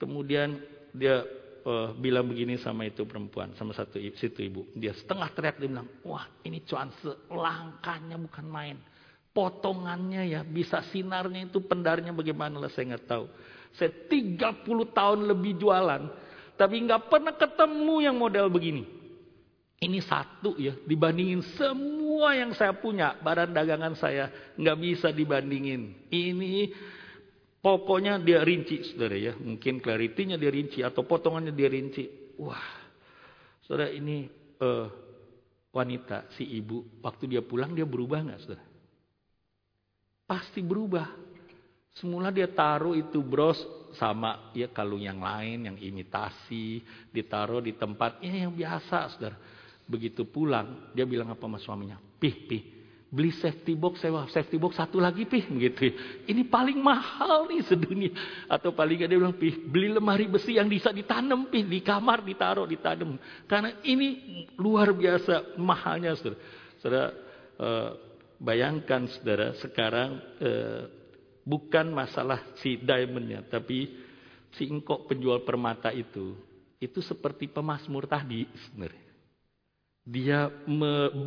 Kemudian 0.00 0.56
dia 0.96 1.20
uh, 1.68 1.92
bilang 1.92 2.24
begini 2.24 2.56
sama 2.56 2.88
itu 2.88 3.04
perempuan, 3.04 3.52
sama 3.60 3.76
satu 3.76 4.00
situ 4.16 4.40
ibu. 4.48 4.64
Dia 4.72 4.96
setengah 4.96 5.28
teriak 5.36 5.60
dia 5.60 5.68
bilang, 5.68 5.88
wah 6.08 6.24
ini 6.48 6.64
cuan 6.64 6.88
selangkahnya 7.04 8.16
bukan 8.16 8.46
main. 8.48 8.76
Potongannya 9.36 10.32
ya, 10.32 10.40
bisa 10.40 10.80
sinarnya 10.88 11.52
itu 11.52 11.60
pendarnya 11.60 12.16
bagaimana 12.16 12.56
lah 12.56 12.72
saya 12.72 12.96
nggak 12.96 13.04
tahu. 13.04 13.28
Saya 13.76 13.92
30 14.08 14.64
tahun 14.96 15.28
lebih 15.28 15.60
jualan, 15.60 16.08
tapi 16.56 16.80
nggak 16.88 17.12
pernah 17.12 17.36
ketemu 17.36 17.94
yang 18.00 18.16
model 18.16 18.48
begini. 18.48 19.05
Ini 19.76 20.00
satu 20.00 20.56
ya, 20.56 20.72
dibandingin 20.88 21.44
semua 21.52 22.32
yang 22.32 22.56
saya 22.56 22.72
punya, 22.72 23.20
barang 23.20 23.52
dagangan 23.52 23.92
saya 23.92 24.56
nggak 24.56 24.78
bisa 24.80 25.12
dibandingin. 25.12 26.08
Ini 26.08 26.72
pokoknya 27.60 28.16
dia 28.24 28.40
rinci, 28.40 28.80
saudara 28.88 29.20
ya. 29.20 29.36
Mungkin 29.36 29.84
clarity-nya 29.84 30.40
dia 30.40 30.48
rinci 30.48 30.80
atau 30.80 31.04
potongannya 31.04 31.52
dia 31.52 31.68
rinci. 31.68 32.08
Wah, 32.40 32.88
saudara 33.68 33.92
ini 33.92 34.24
uh, 34.64 34.88
wanita, 35.76 36.32
si 36.40 36.56
ibu, 36.56 37.04
waktu 37.04 37.36
dia 37.36 37.44
pulang 37.44 37.76
dia 37.76 37.84
berubah 37.84 38.24
nggak, 38.24 38.40
saudara? 38.48 38.64
Pasti 40.24 40.64
berubah. 40.64 41.04
Semula 42.00 42.32
dia 42.32 42.48
taruh 42.48 42.96
itu 42.96 43.20
bros 43.20 43.60
sama 43.96 44.52
ya 44.56 44.72
kalung 44.72 45.04
yang 45.04 45.20
lain, 45.20 45.68
yang 45.68 45.76
imitasi, 45.76 46.80
ditaruh 47.12 47.60
di 47.60 47.76
tempat 47.76 48.24
ini 48.24 48.48
yang 48.48 48.56
biasa, 48.56 49.12
saudara. 49.12 49.36
Begitu 49.86 50.26
pulang, 50.26 50.90
dia 50.90 51.06
bilang 51.06 51.30
apa 51.30 51.46
sama 51.46 51.62
suaminya? 51.62 51.94
Pih, 52.18 52.34
pih, 52.50 52.62
beli 53.06 53.30
safety 53.30 53.78
box, 53.78 54.02
sewa 54.02 54.26
safety 54.26 54.58
box 54.58 54.74
satu 54.74 54.98
lagi 54.98 55.22
pih, 55.30 55.46
begitu. 55.46 55.94
Ini 56.26 56.42
paling 56.50 56.82
mahal 56.82 57.46
nih 57.46 57.62
sedunia. 57.62 58.10
Atau 58.50 58.74
paling 58.74 59.06
dia 59.06 59.14
bilang, 59.14 59.38
pih, 59.38 59.54
beli 59.62 59.94
lemari 59.94 60.26
besi 60.26 60.58
yang 60.58 60.66
bisa 60.66 60.90
ditanam, 60.90 61.46
pih, 61.46 61.62
di 61.62 61.78
kamar 61.86 62.26
ditaruh, 62.26 62.66
ditanam. 62.66 63.14
Karena 63.46 63.78
ini 63.86 64.42
luar 64.58 64.90
biasa 64.90 65.54
mahalnya, 65.54 66.18
saudara. 66.18 66.36
Saudara, 66.82 67.06
uh, 67.62 67.90
bayangkan 68.42 69.06
saudara, 69.06 69.54
sekarang 69.62 70.10
uh, 70.42 70.82
bukan 71.46 71.94
masalah 71.94 72.42
si 72.58 72.74
diamondnya, 72.82 73.46
tapi 73.46 73.86
si 74.50 74.66
engkok 74.66 75.06
penjual 75.06 75.46
permata 75.46 75.94
itu, 75.94 76.34
itu 76.82 76.98
seperti 77.06 77.46
pemasmur 77.46 78.10
tadi 78.10 78.50
sebenarnya. 78.66 79.05
Dia 80.06 80.46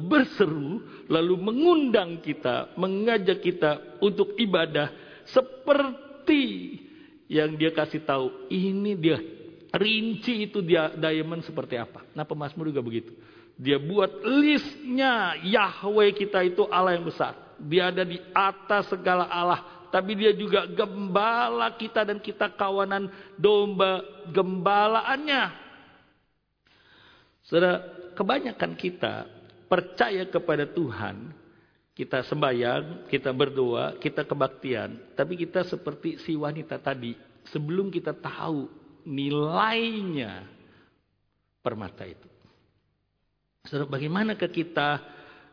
berseru 0.08 0.80
lalu 1.12 1.36
mengundang 1.36 2.24
kita, 2.24 2.72
mengajak 2.80 3.44
kita 3.44 4.00
untuk 4.00 4.40
ibadah 4.40 4.88
seperti 5.28 6.80
yang 7.28 7.60
dia 7.60 7.76
kasih 7.76 8.08
tahu. 8.08 8.48
Ini 8.48 8.92
dia 8.96 9.20
rinci 9.76 10.50
itu 10.50 10.64
dia 10.64 10.96
diamond 10.96 11.46
seperti 11.46 11.76
apa. 11.76 12.08
Nah 12.16 12.24
pemazmur 12.26 12.72
juga 12.72 12.80
begitu. 12.80 13.14
Dia 13.60 13.76
buat 13.76 14.24
listnya 14.24 15.36
Yahweh 15.44 16.16
kita 16.16 16.48
itu 16.48 16.64
Allah 16.72 16.96
yang 16.96 17.04
besar. 17.04 17.36
Dia 17.60 17.92
ada 17.92 18.08
di 18.08 18.16
atas 18.32 18.88
segala 18.88 19.28
Allah. 19.28 19.92
Tapi 19.92 20.16
dia 20.16 20.32
juga 20.32 20.64
gembala 20.70 21.74
kita 21.76 22.08
dan 22.08 22.24
kita 22.24 22.48
kawanan 22.56 23.12
domba 23.36 24.00
gembalaannya. 24.32 25.69
Saudara, 27.50 27.82
kebanyakan 28.14 28.78
kita 28.78 29.26
percaya 29.66 30.22
kepada 30.30 30.70
Tuhan, 30.70 31.34
kita 31.98 32.22
sembahyang, 32.30 33.10
kita 33.10 33.34
berdoa, 33.34 33.98
kita 33.98 34.22
kebaktian, 34.22 35.18
tapi 35.18 35.34
kita 35.34 35.66
seperti 35.66 36.22
si 36.22 36.38
wanita 36.38 36.78
tadi, 36.78 37.18
sebelum 37.50 37.90
kita 37.90 38.14
tahu 38.14 38.70
nilainya 39.10 40.46
permata 41.66 42.06
itu. 42.06 42.30
Saudara, 43.66 43.90
bagaimana 43.98 44.38
ke 44.38 44.46
kita 44.46 45.02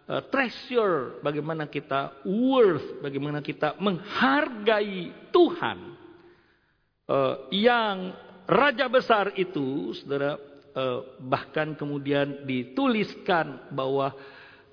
uh, 0.04 0.20
treasure, 0.28 1.24
bagaimana 1.24 1.64
kita 1.64 2.28
worth, 2.28 3.00
bagaimana 3.00 3.40
kita 3.40 3.72
menghargai 3.80 5.32
Tuhan 5.32 5.78
uh, 7.08 7.48
yang 7.48 8.12
raja 8.44 8.84
besar 8.84 9.32
itu, 9.40 9.96
saudara, 9.96 10.36
Eh, 10.36 10.55
bahkan 11.24 11.72
kemudian 11.72 12.44
dituliskan 12.44 13.72
bahwa 13.72 14.12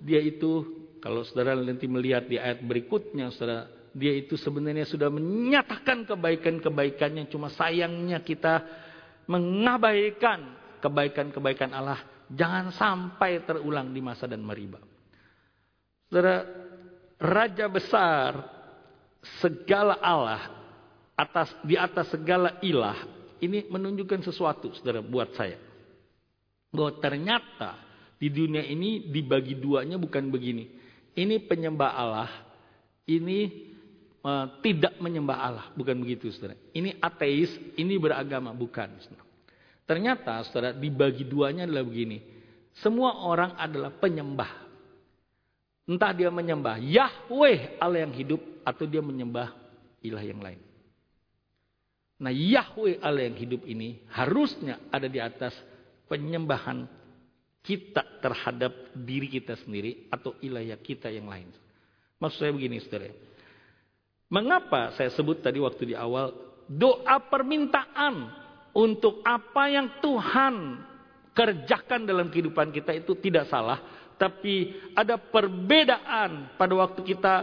dia 0.04 0.20
itu 0.20 0.84
kalau 1.00 1.24
saudara 1.24 1.56
nanti 1.56 1.88
melihat 1.88 2.28
di 2.28 2.36
ayat 2.36 2.60
berikutnya 2.60 3.32
saudara 3.32 3.72
dia 3.96 4.12
itu 4.12 4.36
sebenarnya 4.36 4.84
sudah 4.84 5.08
menyatakan 5.08 6.04
kebaikan-kebaikannya 6.04 7.32
cuma 7.32 7.48
sayangnya 7.48 8.20
kita 8.20 8.68
mengabaikan 9.32 10.60
kebaikan-kebaikan 10.84 11.72
Allah 11.72 12.04
jangan 12.28 12.76
sampai 12.76 13.40
terulang 13.48 13.96
di 13.96 14.04
masa 14.04 14.28
dan 14.28 14.44
meriba. 14.44 14.84
Saudara, 16.12 16.44
raja 17.16 17.66
besar 17.72 18.32
segala 19.40 20.04
Allah 20.04 20.52
atas 21.16 21.56
di 21.64 21.80
atas 21.80 22.12
segala 22.12 22.60
ilah 22.60 23.00
ini 23.40 23.72
menunjukkan 23.72 24.20
sesuatu 24.28 24.76
saudara 24.76 25.00
buat 25.00 25.32
saya 25.38 25.73
bahwa 26.74 26.92
ternyata 26.98 27.78
di 28.18 28.34
dunia 28.34 28.66
ini 28.66 29.06
dibagi 29.14 29.54
duanya 29.54 30.02
bukan 30.02 30.34
begini. 30.34 30.68
Ini 31.14 31.46
penyembah 31.46 31.92
Allah, 31.94 32.32
ini 33.06 33.70
uh, 34.26 34.58
tidak 34.66 34.98
menyembah 34.98 35.38
Allah, 35.38 35.66
bukan 35.78 35.94
begitu 36.02 36.34
saudara. 36.34 36.58
Ini 36.74 36.98
ateis, 36.98 37.54
ini 37.78 37.94
beragama, 38.02 38.50
bukan. 38.50 38.90
Saudara. 38.98 39.22
Ternyata 39.86 40.42
saudara 40.50 40.74
dibagi 40.74 41.22
duanya 41.22 41.70
adalah 41.70 41.86
begini. 41.86 42.26
Semua 42.82 43.22
orang 43.30 43.54
adalah 43.54 43.94
penyembah. 43.94 44.66
Entah 45.86 46.16
dia 46.16 46.32
menyembah 46.34 46.80
Yahweh 46.80 47.78
Allah 47.78 48.08
yang 48.08 48.16
hidup 48.16 48.42
atau 48.64 48.88
dia 48.88 49.04
menyembah 49.04 49.52
ilah 50.02 50.24
yang 50.24 50.40
lain. 50.40 50.58
Nah 52.24 52.32
Yahweh 52.32 53.04
Allah 53.04 53.28
yang 53.28 53.38
hidup 53.38 53.68
ini 53.68 54.00
harusnya 54.16 54.80
ada 54.88 55.12
di 55.12 55.20
atas 55.20 55.52
penyembahan 56.08 56.86
kita 57.64 58.20
terhadap 58.20 58.92
diri 58.92 59.32
kita 59.32 59.56
sendiri 59.64 60.12
atau 60.12 60.36
ilayah 60.44 60.76
kita 60.76 61.08
yang 61.08 61.32
lain. 61.32 61.48
Maksud 62.20 62.40
saya 62.44 62.52
begini 62.52 62.84
saudara. 62.84 63.12
Mengapa 64.28 64.92
saya 65.00 65.14
sebut 65.14 65.40
tadi 65.40 65.64
waktu 65.64 65.94
di 65.94 65.96
awal 65.96 66.34
doa 66.68 67.18
permintaan 67.24 68.32
untuk 68.74 69.22
apa 69.24 69.64
yang 69.70 69.88
Tuhan 70.02 70.82
kerjakan 71.32 72.04
dalam 72.04 72.28
kehidupan 72.28 72.74
kita 72.74 72.94
itu 72.98 73.16
tidak 73.20 73.48
salah. 73.48 73.80
Tapi 74.18 74.72
ada 74.94 75.18
perbedaan 75.18 76.56
pada 76.56 76.74
waktu 76.78 77.02
kita 77.02 77.34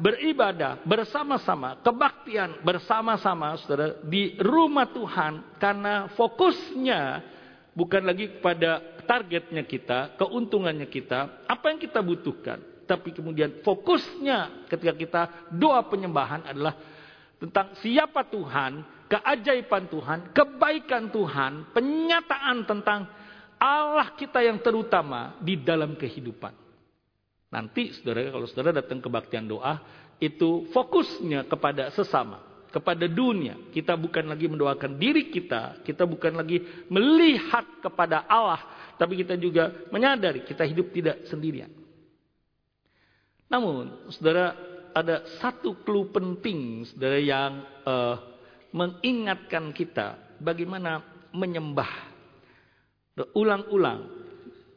beribadah 0.00 0.80
bersama-sama, 0.88 1.76
kebaktian 1.84 2.64
bersama-sama 2.64 3.60
saudara 3.60 4.00
di 4.00 4.38
rumah 4.40 4.88
Tuhan 4.88 5.60
karena 5.60 6.08
fokusnya 6.16 7.00
bukan 7.74 8.02
lagi 8.02 8.38
kepada 8.38 8.82
targetnya 9.06 9.62
kita, 9.66 10.14
keuntungannya 10.18 10.86
kita, 10.86 11.46
apa 11.46 11.64
yang 11.70 11.78
kita 11.78 12.00
butuhkan. 12.02 12.58
Tapi 12.86 13.14
kemudian 13.14 13.62
fokusnya 13.62 14.66
ketika 14.66 14.94
kita 14.98 15.22
doa 15.54 15.78
penyembahan 15.86 16.42
adalah 16.42 16.74
tentang 17.38 17.78
siapa 17.78 18.26
Tuhan, 18.26 18.82
keajaiban 19.06 19.86
Tuhan, 19.86 20.18
kebaikan 20.34 21.14
Tuhan, 21.14 21.70
penyataan 21.70 22.66
tentang 22.66 23.06
Allah 23.62 24.10
kita 24.18 24.42
yang 24.42 24.58
terutama 24.58 25.38
di 25.38 25.54
dalam 25.62 25.94
kehidupan. 25.94 26.50
Nanti 27.50 27.94
saudara 27.94 28.30
kalau 28.30 28.46
saudara 28.50 28.82
datang 28.82 28.98
kebaktian 28.98 29.46
doa, 29.46 29.78
itu 30.18 30.66
fokusnya 30.74 31.46
kepada 31.46 31.94
sesama 31.94 32.49
kepada 32.70 33.10
dunia. 33.10 33.58
Kita 33.74 33.98
bukan 33.98 34.30
lagi 34.30 34.46
mendoakan 34.46 34.96
diri 34.96 35.28
kita, 35.28 35.82
kita 35.82 36.06
bukan 36.06 36.38
lagi 36.38 36.62
melihat 36.86 37.66
kepada 37.82 38.24
Allah, 38.30 38.94
tapi 38.96 39.18
kita 39.18 39.34
juga 39.36 39.90
menyadari 39.90 40.46
kita 40.46 40.62
hidup 40.64 40.94
tidak 40.94 41.26
sendirian. 41.26 41.68
Namun, 43.50 44.10
saudara, 44.14 44.54
ada 44.94 45.26
satu 45.42 45.82
clue 45.82 46.06
penting, 46.14 46.86
saudara, 46.86 47.18
yang 47.18 47.66
uh, 47.82 48.16
mengingatkan 48.70 49.74
kita 49.74 50.38
bagaimana 50.38 51.02
menyembah. 51.34 52.08
Ulang-ulang, 53.34 54.00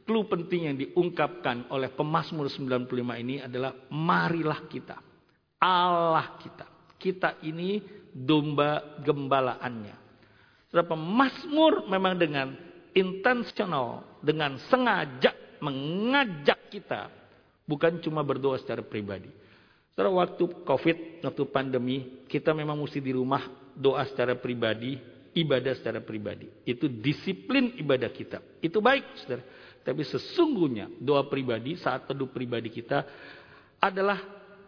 clue 0.04 0.26
penting 0.26 0.68
yang 0.68 0.76
diungkapkan 0.76 1.70
oleh 1.70 1.88
pemazmur 1.94 2.50
95 2.50 2.90
ini 3.22 3.40
adalah 3.40 3.72
marilah 3.88 4.66
kita. 4.66 4.98
Allah 5.62 6.36
kita 6.42 6.73
kita 7.04 7.36
ini 7.44 7.84
domba 8.16 8.96
gembalaannya. 9.04 10.00
Saudara 10.72 10.88
pemazmur 10.88 11.84
memang 11.84 12.16
dengan 12.16 12.56
intensional, 12.96 14.16
dengan 14.24 14.56
sengaja 14.72 15.60
mengajak 15.60 16.72
kita 16.72 17.12
bukan 17.68 18.00
cuma 18.00 18.24
berdoa 18.24 18.56
secara 18.56 18.80
pribadi. 18.80 19.28
Saudara 19.92 20.24
waktu 20.24 20.64
Covid, 20.64 21.22
waktu 21.22 21.44
pandemi, 21.52 22.24
kita 22.24 22.56
memang 22.56 22.80
mesti 22.80 22.98
di 23.04 23.12
rumah 23.12 23.44
doa 23.76 24.02
secara 24.08 24.34
pribadi, 24.34 24.98
ibadah 25.36 25.76
secara 25.76 26.00
pribadi. 26.00 26.48
Itu 26.66 26.88
disiplin 26.88 27.76
ibadah 27.78 28.10
kita. 28.10 28.42
Itu 28.58 28.80
baik, 28.80 29.04
Saudara. 29.22 29.44
Tapi 29.84 30.02
sesungguhnya 30.02 30.88
doa 30.96 31.28
pribadi 31.28 31.76
saat 31.76 32.08
teduh 32.08 32.32
pribadi 32.32 32.72
kita 32.72 33.04
adalah 33.78 34.16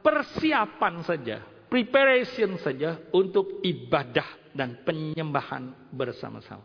persiapan 0.05 0.95
saja 1.03 1.56
preparation 1.67 2.59
saja 2.63 2.99
untuk 3.11 3.61
ibadah 3.63 4.27
dan 4.57 4.81
penyembahan 4.83 5.93
bersama-sama. 5.93 6.65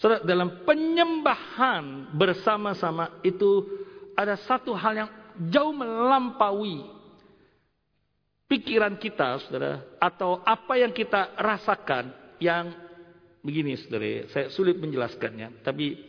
Saudara, 0.00 0.24
dalam 0.24 0.64
penyembahan 0.64 2.16
bersama-sama 2.16 3.20
itu 3.20 3.68
ada 4.16 4.40
satu 4.48 4.72
hal 4.72 4.96
yang 4.96 5.10
jauh 5.52 5.76
melampaui 5.76 6.88
pikiran 8.48 8.96
kita, 8.96 9.44
saudara, 9.44 9.84
atau 10.00 10.40
apa 10.42 10.80
yang 10.80 10.90
kita 10.90 11.36
rasakan 11.36 12.10
yang 12.40 12.72
begini, 13.44 13.76
saudara. 13.76 14.24
Saya 14.32 14.46
sulit 14.48 14.80
menjelaskannya, 14.80 15.60
tapi 15.60 16.00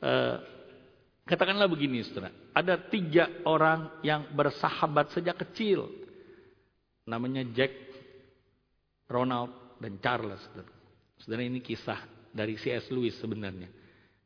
uh, 0.00 0.40
katakanlah 1.28 1.68
begini, 1.68 2.00
saudara. 2.00 2.32
Ada 2.56 2.80
tiga 2.88 3.44
orang 3.44 4.00
yang 4.00 4.32
bersahabat 4.32 5.12
sejak 5.12 5.36
kecil 5.36 6.03
namanya 7.04 7.44
Jack, 7.52 7.72
Ronald, 9.08 9.78
dan 9.80 10.00
Charles. 10.00 10.40
Sebenarnya 11.20 11.48
ini 11.56 11.60
kisah 11.60 12.00
dari 12.32 12.56
C.S. 12.56 12.88
Lewis 12.90 13.16
sebenarnya. 13.20 13.68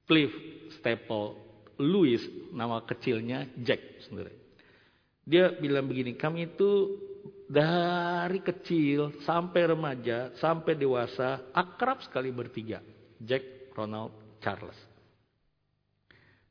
Cliff 0.08 0.32
Staple 0.80 1.36
Lewis, 1.78 2.24
nama 2.54 2.82
kecilnya 2.82 3.46
Jack 3.60 4.02
sebenarnya. 4.06 4.38
Dia 5.28 5.52
bilang 5.60 5.84
begini, 5.84 6.16
kami 6.16 6.48
itu 6.48 6.96
dari 7.44 8.40
kecil 8.40 9.20
sampai 9.28 9.62
remaja, 9.68 10.32
sampai 10.40 10.72
dewasa, 10.72 11.52
akrab 11.52 12.00
sekali 12.00 12.32
bertiga. 12.32 12.80
Jack, 13.20 13.74
Ronald, 13.76 14.40
Charles. 14.40 14.78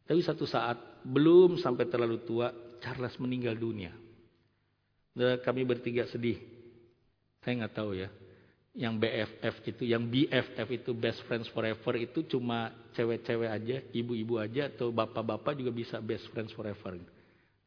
Tapi 0.08 0.22
satu 0.24 0.46
saat, 0.46 1.04
belum 1.04 1.58
sampai 1.58 1.90
terlalu 1.90 2.22
tua, 2.24 2.54
Charles 2.80 3.18
meninggal 3.18 3.58
dunia 3.58 4.07
kami 5.42 5.62
bertiga 5.66 6.06
sedih. 6.08 6.38
Saya 7.42 7.66
nggak 7.66 7.76
tahu 7.76 7.98
ya. 7.98 8.10
Yang 8.78 8.94
BFF 9.02 9.56
itu, 9.66 9.84
yang 9.90 10.04
BFF 10.06 10.68
itu 10.70 10.92
Best 10.94 11.26
Friends 11.26 11.50
Forever 11.50 11.94
itu 11.98 12.22
cuma 12.30 12.70
cewek-cewek 12.94 13.50
aja, 13.50 13.78
ibu-ibu 13.94 14.42
aja 14.42 14.70
atau 14.70 14.90
bapak-bapak 14.90 15.58
juga 15.58 15.70
bisa 15.70 16.02
best 16.02 16.26
friends 16.34 16.50
forever. 16.54 16.98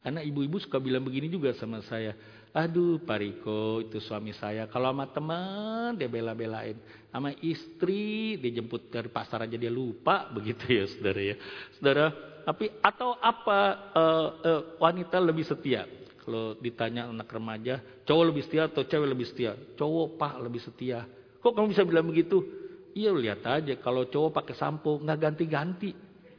Karena 0.01 0.25
ibu-ibu 0.25 0.57
suka 0.57 0.81
bilang 0.81 1.05
begini 1.05 1.29
juga 1.29 1.53
sama 1.55 1.79
saya. 1.85 2.17
Aduh 2.51 2.99
Pak 3.05 3.17
Riko 3.21 3.85
itu 3.85 4.01
suami 4.01 4.33
saya. 4.33 4.65
Kalau 4.65 4.89
sama 4.89 5.05
teman 5.13 5.93
dia 5.93 6.09
bela-belain. 6.09 6.73
Sama 7.13 7.31
istri 7.37 8.35
dia 8.41 8.51
jemput 8.59 8.89
dari 8.89 9.07
pasar 9.13 9.45
aja 9.45 9.55
dia 9.55 9.69
lupa. 9.69 10.25
Begitu 10.35 10.63
ya 10.73 10.83
saudara 10.89 11.21
ya. 11.21 11.35
Saudara, 11.77 12.05
tapi 12.43 12.73
atau 12.81 13.13
apa 13.21 13.59
uh, 13.93 14.29
uh, 14.41 14.61
wanita 14.81 15.21
lebih 15.21 15.45
setia? 15.45 15.85
Kalau 16.21 16.53
ditanya 16.61 17.09
anak 17.09 17.33
remaja, 17.33 17.81
cowok 18.05 18.23
lebih 18.29 18.43
setia 18.45 18.69
atau 18.69 18.85
cewek 18.85 19.09
lebih 19.09 19.25
setia? 19.25 19.57
Cowok 19.73 20.21
pak 20.21 20.33
lebih 20.37 20.61
setia. 20.61 21.09
Kok 21.41 21.53
kamu 21.57 21.73
bisa 21.73 21.81
bilang 21.81 22.05
begitu? 22.05 22.45
Iya 22.93 23.09
lihat 23.09 23.41
aja 23.41 23.73
kalau 23.81 24.05
cowok 24.05 24.29
pakai 24.29 24.53
sampo 24.53 25.01
nggak 25.01 25.17
ganti-ganti. 25.17 25.91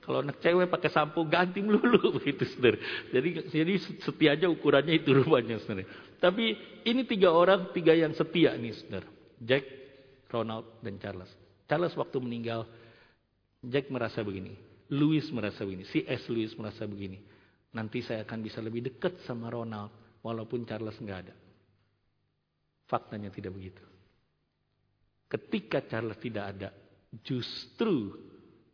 Kalau 0.03 0.23
anak 0.23 0.39
cewek 0.39 0.71
pakai 0.71 0.91
sampo 0.91 1.27
ganti 1.27 1.59
melulu 1.59 2.11
begitu 2.23 2.47
saudara. 2.55 2.79
Jadi 3.11 3.51
jadi 3.51 3.75
setia 4.03 4.31
aja 4.39 4.47
ukurannya 4.47 4.95
itu 5.03 5.11
rupanya 5.15 5.59
saudara. 5.59 5.87
Tapi 6.23 6.55
ini 6.87 7.03
tiga 7.03 7.35
orang, 7.35 7.75
tiga 7.75 7.91
yang 7.91 8.15
setia 8.15 8.55
nih 8.55 8.79
saudara. 8.79 9.09
Jack, 9.43 9.67
Ronald, 10.31 10.79
dan 10.79 11.03
Charles. 11.03 11.31
Charles 11.67 11.95
waktu 11.99 12.19
meninggal, 12.23 12.71
Jack 13.67 13.91
merasa 13.91 14.23
begini. 14.23 14.55
Louis 14.93 15.27
merasa 15.35 15.67
begini. 15.67 15.89
Si 15.91 16.07
S. 16.07 16.31
Louis 16.31 16.53
merasa 16.55 16.87
begini. 16.87 17.32
Nanti 17.73 18.05
saya 18.05 18.29
akan 18.29 18.39
bisa 18.45 18.61
lebih 18.61 18.85
dekat 18.85 19.25
sama 19.25 19.49
Ronald 19.49 20.21
walaupun 20.21 20.69
Charles 20.69 20.97
nggak 21.01 21.21
ada. 21.25 21.35
Faktanya 22.85 23.33
tidak 23.33 23.57
begitu. 23.57 23.81
Ketika 25.33 25.81
Charles 25.89 26.21
tidak 26.21 26.45
ada, 26.53 26.69
justru 27.25 28.13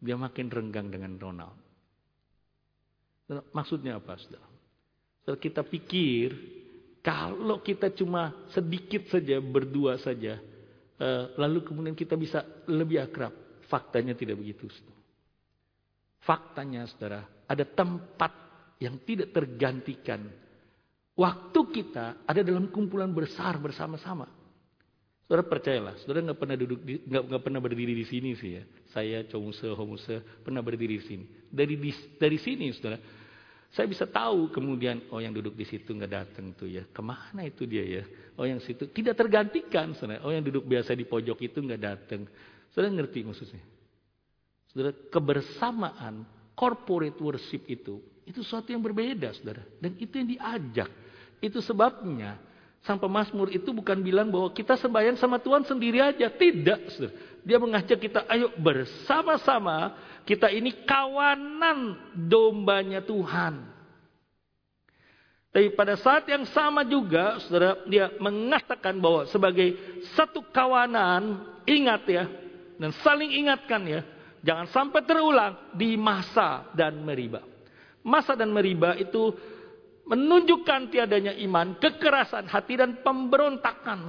dia 0.03 0.19
makin 0.19 0.51
renggang 0.51 0.91
dengan 0.91 1.15
Ronald. 1.15 1.55
Maksudnya 3.55 4.03
apa, 4.03 4.19
saudara? 4.19 4.49
Kita 5.39 5.63
pikir 5.63 6.35
kalau 7.05 7.63
kita 7.63 7.95
cuma 7.95 8.49
sedikit 8.51 9.07
saja 9.13 9.39
berdua 9.39 10.01
saja, 10.01 10.41
eh, 10.99 11.25
lalu 11.39 11.63
kemudian 11.63 11.95
kita 11.95 12.19
bisa 12.19 12.43
lebih 12.67 13.05
akrab. 13.05 13.63
Faktanya 13.69 14.17
tidak 14.17 14.41
begitu. 14.41 14.67
Saudara. 14.67 14.99
Faktanya, 16.25 16.83
saudara, 16.89 17.21
ada 17.47 17.65
tempat 17.69 18.48
yang 18.79 18.99
tidak 19.03 19.35
tergantikan. 19.35 20.27
Waktu 21.19 21.61
kita 21.75 22.23
ada 22.23 22.41
dalam 22.47 22.71
kumpulan 22.71 23.11
besar 23.11 23.59
bersama-sama. 23.59 24.31
Saudara 25.29 25.45
percayalah, 25.45 25.95
saudara 26.01 26.25
nggak 26.25 26.41
pernah 26.41 26.57
duduk, 26.57 26.81
nggak 27.05 27.43
pernah 27.45 27.61
berdiri 27.61 27.93
di 27.93 28.07
sini 28.09 28.33
sih 28.33 28.51
ya. 28.57 28.65
Saya 28.95 29.29
Chongse, 29.29 29.69
Homuse 29.77 30.25
pernah 30.41 30.65
berdiri 30.65 30.97
di 30.97 31.05
sini. 31.05 31.25
Dari 31.53 31.77
di, 31.77 31.93
dari 32.17 32.39
sini, 32.41 32.73
saudara, 32.73 32.97
saya 33.69 33.85
bisa 33.85 34.09
tahu 34.09 34.49
kemudian 34.49 35.05
oh 35.13 35.21
yang 35.21 35.37
duduk 35.37 35.53
di 35.53 35.69
situ 35.69 35.93
nggak 35.93 36.09
datang 36.09 36.57
tuh 36.57 36.65
ya. 36.65 36.89
Ke 36.89 37.05
mana 37.05 37.45
itu 37.45 37.69
dia 37.69 37.85
ya? 37.85 38.09
Oh 38.41 38.49
yang 38.49 38.63
situ 38.65 38.89
tidak 38.89 39.21
tergantikan, 39.21 39.93
saudara. 39.93 40.25
Oh 40.25 40.33
yang 40.33 40.41
duduk 40.41 40.65
biasa 40.65 40.97
di 40.97 41.05
pojok 41.05 41.45
itu 41.45 41.61
nggak 41.61 41.83
datang. 41.83 42.25
Saudara 42.73 42.89
ngerti 42.89 43.21
maksudnya? 43.29 43.61
Saudara 44.73 44.97
kebersamaan 45.13 46.25
corporate 46.57 47.21
worship 47.21 47.69
itu 47.69 48.01
itu 48.29 48.45
sesuatu 48.45 48.69
yang 48.69 48.85
berbeda, 48.85 49.33
saudara. 49.33 49.65
Dan 49.81 49.97
itu 49.97 50.13
yang 50.21 50.29
diajak. 50.29 50.91
Itu 51.41 51.65
sebabnya 51.65 52.37
Sang 52.87 53.01
pemazmur 53.01 53.51
itu 53.51 53.75
bukan 53.75 53.99
bilang 53.99 54.31
bahwa 54.31 54.55
kita 54.55 54.79
sembahyang 54.79 55.19
sama 55.19 55.43
Tuhan 55.43 55.67
sendiri 55.67 55.99
aja. 55.99 56.31
Tidak. 56.31 56.81
Dia 57.43 57.59
mengajak 57.59 57.99
kita, 57.99 58.29
ayo 58.31 58.55
bersama-sama. 58.61 59.99
Kita 60.23 60.53
ini 60.53 60.87
kawanan 60.87 61.99
dombanya 62.15 63.03
Tuhan. 63.03 63.77
Tapi 65.49 65.73
pada 65.75 65.97
saat 65.97 66.29
yang 66.29 66.45
sama 66.53 66.85
juga, 66.85 67.41
saudara, 67.45 67.83
dia 67.89 68.13
mengatakan 68.21 69.01
bahwa 69.01 69.25
sebagai 69.33 69.75
satu 70.13 70.45
kawanan, 70.53 71.41
ingat 71.65 72.05
ya, 72.05 72.25
dan 72.77 72.93
saling 73.01 73.33
ingatkan 73.33 73.81
ya, 73.89 74.01
jangan 74.45 74.69
sampai 74.69 75.01
terulang 75.09 75.57
di 75.73 75.97
masa 75.97 76.69
dan 76.77 77.01
meriba. 77.01 77.41
Masa 78.09 78.33
dan 78.33 78.49
meriba 78.49 78.97
itu 78.97 79.37
menunjukkan 80.09 80.89
tiadanya 80.89 81.37
iman, 81.45 81.77
kekerasan 81.77 82.49
hati 82.49 82.81
dan 82.81 83.05
pemberontakan. 83.05 84.09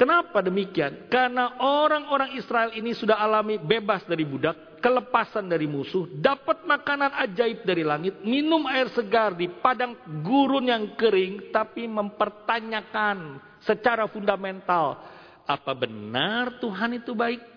Kenapa 0.00 0.40
demikian? 0.40 1.12
Karena 1.12 1.60
orang-orang 1.60 2.34
Israel 2.40 2.72
ini 2.72 2.96
sudah 2.96 3.20
alami 3.20 3.60
bebas 3.60 4.02
dari 4.08 4.24
budak, 4.24 4.80
kelepasan 4.80 5.46
dari 5.46 5.68
musuh, 5.68 6.08
dapat 6.18 6.64
makanan 6.64 7.12
ajaib 7.28 7.62
dari 7.62 7.84
langit, 7.84 8.18
minum 8.24 8.64
air 8.66 8.88
segar 8.96 9.36
di 9.36 9.46
padang 9.60 9.94
gurun 10.24 10.66
yang 10.66 10.96
kering, 10.96 11.52
tapi 11.54 11.86
mempertanyakan 11.86 13.38
secara 13.62 14.08
fundamental, 14.10 14.98
apa 15.46 15.72
benar 15.76 16.58
Tuhan 16.58 16.98
itu 16.98 17.14
baik? 17.14 17.52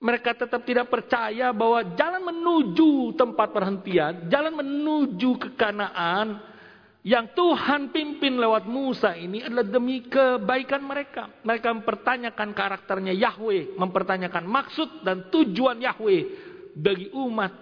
Mereka 0.00 0.32
tetap 0.32 0.64
tidak 0.64 0.88
percaya 0.88 1.52
bahwa 1.52 1.84
jalan 1.92 2.24
menuju 2.32 3.20
tempat 3.20 3.52
perhentian, 3.52 4.32
jalan 4.32 4.56
menuju 4.56 5.36
kekanaan 5.36 6.40
yang 7.04 7.32
Tuhan 7.36 7.92
pimpin 7.92 8.40
lewat 8.40 8.64
Musa 8.64 9.12
ini 9.12 9.44
adalah 9.44 9.64
demi 9.64 10.04
kebaikan 10.04 10.84
mereka. 10.84 11.28
Mereka 11.44 11.68
mempertanyakan 11.68 12.48
karakternya 12.52 13.12
Yahweh, 13.12 13.76
mempertanyakan 13.76 14.44
maksud 14.48 15.04
dan 15.04 15.28
tujuan 15.28 15.80
Yahweh 15.84 16.22
bagi 16.76 17.12
umat. 17.12 17.52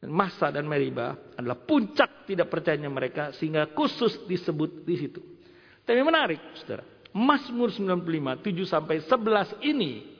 Dan 0.00 0.12
masa 0.12 0.48
dan 0.48 0.64
Meriba 0.64 1.12
adalah 1.36 1.56
puncak 1.60 2.24
tidak 2.24 2.48
percayanya 2.48 2.88
mereka 2.88 3.36
sehingga 3.36 3.68
khusus 3.76 4.24
disebut 4.24 4.88
di 4.88 4.96
situ. 4.96 5.20
Tapi 5.84 6.00
menarik, 6.04 6.40
Saudara. 6.56 6.84
Mazmur 7.10 7.74
95 7.74 8.44
7 8.44 8.70
sampai 8.70 8.96
11 9.02 9.66
ini 9.66 10.19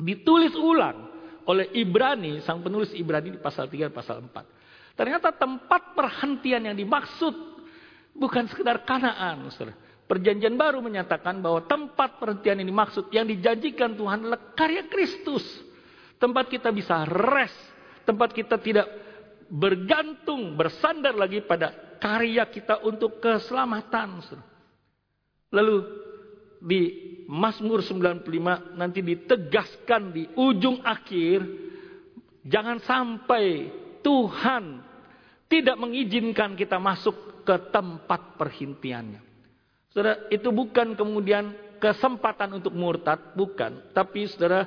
Ditulis 0.00 0.56
ulang 0.56 1.08
oleh 1.44 1.68
Ibrani, 1.76 2.40
sang 2.44 2.64
penulis 2.64 2.92
Ibrani 2.96 3.36
di 3.36 3.40
pasal 3.40 3.68
3 3.68 3.88
dan 3.88 3.94
pasal 3.94 4.16
4. 4.24 4.96
Ternyata 4.96 5.32
tempat 5.32 5.96
perhentian 5.96 6.60
yang 6.66 6.76
dimaksud 6.76 7.32
bukan 8.16 8.44
sekedar 8.48 8.84
kanaan. 8.84 9.48
Saudara. 9.52 9.76
Perjanjian 10.10 10.58
baru 10.58 10.82
menyatakan 10.82 11.38
bahwa 11.38 11.62
tempat 11.70 12.18
perhentian 12.18 12.58
ini 12.58 12.74
maksud 12.74 13.14
yang 13.14 13.30
dijanjikan 13.30 13.94
Tuhan 13.94 14.26
adalah 14.26 14.52
karya 14.58 14.90
Kristus. 14.90 15.46
Tempat 16.18 16.50
kita 16.50 16.74
bisa 16.74 17.06
rest. 17.06 17.56
Tempat 18.02 18.34
kita 18.34 18.58
tidak 18.58 18.90
bergantung, 19.46 20.58
bersandar 20.58 21.14
lagi 21.14 21.40
pada 21.46 21.96
karya 22.02 22.42
kita 22.50 22.82
untuk 22.82 23.22
keselamatan. 23.22 24.18
Lalu 25.54 25.76
di 26.60 26.80
Mazmur 27.24 27.80
95 27.80 28.76
nanti 28.76 29.00
ditegaskan 29.00 30.12
di 30.12 30.28
ujung 30.36 30.84
akhir 30.84 31.40
jangan 32.44 32.78
sampai 32.84 33.72
Tuhan 34.04 34.84
tidak 35.50 35.76
mengizinkan 35.80 36.54
kita 36.54 36.78
masuk 36.78 37.42
ke 37.42 37.56
tempat 37.74 38.38
perhintiannya. 38.38 39.20
Saudara, 39.90 40.30
itu 40.30 40.46
bukan 40.54 40.94
kemudian 40.94 41.50
kesempatan 41.82 42.62
untuk 42.62 42.70
murtad, 42.70 43.34
bukan. 43.34 43.90
Tapi 43.90 44.30
saudara, 44.30 44.62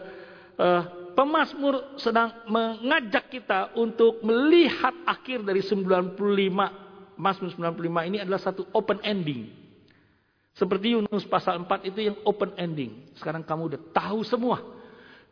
eh, 0.59 0.83
pemazmur 1.15 1.95
sedang 1.95 2.43
mengajak 2.51 3.31
kita 3.31 3.71
untuk 3.79 4.19
melihat 4.25 4.91
akhir 5.07 5.47
dari 5.47 5.63
95 5.63 6.83
Mazmur 7.13 7.53
95 7.53 8.09
ini 8.09 8.17
adalah 8.19 8.41
satu 8.41 8.67
open 8.73 8.99
ending. 9.05 9.62
Seperti 10.53 10.93
Yunus 10.93 11.25
pasal 11.25 11.57
4 11.65 11.89
itu 11.89 11.99
yang 12.13 12.17
open 12.29 12.53
ending. 12.61 13.09
Sekarang 13.17 13.41
kamu 13.41 13.73
udah 13.73 13.81
tahu 13.89 14.21
semua. 14.21 14.61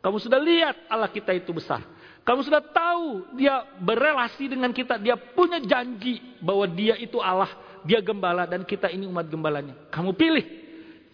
Kamu 0.02 0.18
sudah 0.18 0.42
lihat 0.42 0.90
Allah 0.90 1.06
kita 1.06 1.30
itu 1.30 1.54
besar. 1.54 1.78
Kamu 2.26 2.42
sudah 2.42 2.58
tahu 2.58 3.38
dia 3.38 3.62
berelasi 3.78 4.50
dengan 4.50 4.74
kita. 4.74 4.98
Dia 4.98 5.14
punya 5.14 5.62
janji 5.62 6.18
bahwa 6.42 6.66
dia 6.66 6.98
itu 6.98 7.22
Allah. 7.22 7.50
Dia 7.86 8.02
gembala 8.02 8.50
dan 8.50 8.66
kita 8.66 8.90
ini 8.90 9.06
umat 9.06 9.30
gembalanya. 9.30 9.78
Kamu 9.94 10.10
pilih. 10.14 10.42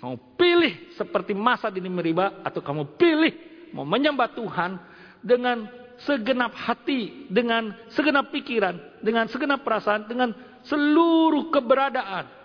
Kamu 0.01 0.17
pilih 0.41 0.97
seperti 0.97 1.37
masa 1.37 1.69
di 1.69 1.85
Meriba. 1.85 2.41
Atau 2.41 2.65
kamu 2.65 2.97
pilih 2.97 3.33
mau 3.77 3.85
menyembah 3.85 4.33
Tuhan 4.33 4.81
dengan 5.21 5.69
segenap 6.09 6.57
hati. 6.57 7.29
Dengan 7.29 7.77
segenap 7.93 8.33
pikiran. 8.33 9.05
Dengan 9.05 9.29
segenap 9.29 9.61
perasaan. 9.61 10.09
Dengan 10.09 10.33
seluruh 10.65 11.53
keberadaan. 11.53 12.38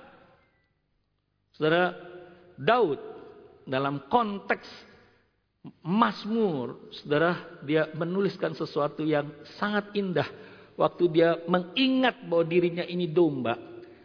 Saudara, 1.53 1.93
Daud 2.57 2.99
dalam 3.63 4.05
konteks 4.09 4.65
Mazmur, 5.79 6.91
saudara, 6.91 7.39
dia 7.63 7.87
menuliskan 7.95 8.51
sesuatu 8.51 8.99
yang 9.07 9.31
sangat 9.55 9.95
indah. 9.95 10.27
Waktu 10.75 11.03
dia 11.07 11.39
mengingat 11.47 12.19
bahwa 12.27 12.43
dirinya 12.43 12.83
ini 12.83 13.07
domba. 13.07 13.55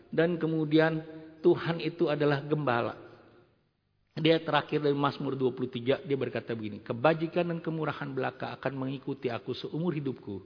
Dan 0.07 0.39
kemudian 0.39 1.03
Tuhan 1.43 1.83
itu 1.83 2.07
adalah 2.07 2.39
gembala. 2.47 2.95
Dia 4.19 4.39
terakhir 4.43 4.83
dari 4.83 4.95
Mazmur 4.95 5.39
23, 5.39 6.07
dia 6.07 6.19
berkata 6.19 6.51
begini, 6.55 6.83
Kebajikan 6.83 7.55
dan 7.55 7.59
kemurahan 7.63 8.11
belaka 8.11 8.55
akan 8.59 8.87
mengikuti 8.87 9.31
aku 9.31 9.55
seumur 9.55 9.95
hidupku. 9.95 10.43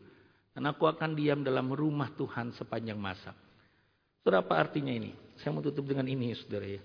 Dan 0.53 0.69
aku 0.69 0.85
akan 0.85 1.17
diam 1.17 1.41
dalam 1.41 1.73
rumah 1.73 2.13
Tuhan 2.13 2.53
sepanjang 2.57 3.01
masa. 3.01 3.33
Saudara, 4.21 4.45
apa 4.45 4.61
artinya 4.61 4.93
ini? 4.93 5.13
Saya 5.43 5.59
mau 5.59 5.63
tutup 5.67 5.91
dengan 5.91 6.07
ini, 6.07 6.31
saudara 6.39 6.71
ya. 6.71 6.79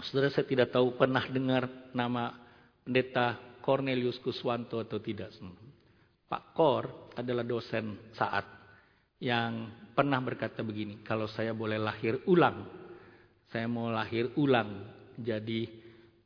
Saudara, 0.00 0.32
saya 0.32 0.48
tidak 0.48 0.72
tahu 0.72 0.96
pernah 0.96 1.20
dengar 1.28 1.92
nama 1.92 2.32
pendeta 2.80 3.36
Cornelius 3.60 4.16
Kuswanto 4.24 4.80
atau 4.80 4.96
tidak. 4.96 5.28
Pak 6.24 6.56
Kor 6.56 7.12
adalah 7.12 7.44
dosen 7.44 8.00
saat 8.16 8.48
yang 9.20 9.68
pernah 9.92 10.24
berkata 10.24 10.64
begini, 10.64 11.04
kalau 11.04 11.28
saya 11.28 11.52
boleh 11.52 11.76
lahir 11.76 12.24
ulang, 12.32 12.64
saya 13.52 13.68
mau 13.68 13.92
lahir 13.92 14.32
ulang 14.40 14.88
jadi 15.20 15.68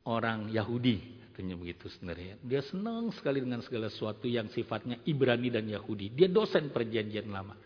orang 0.07 0.47
Yahudi, 0.55 1.27
katanya 1.35 1.59
begitu 1.59 1.91
sebenarnya. 1.91 2.39
Dia 2.47 2.63
senang 2.63 3.11
sekali 3.11 3.43
dengan 3.43 3.59
segala 3.59 3.91
sesuatu 3.91 4.23
yang 4.31 4.47
sifatnya 4.55 5.03
Ibrani 5.03 5.51
dan 5.51 5.67
Yahudi. 5.67 6.15
Dia 6.15 6.31
dosen 6.31 6.71
perjanjian 6.71 7.27
lama. 7.27 7.59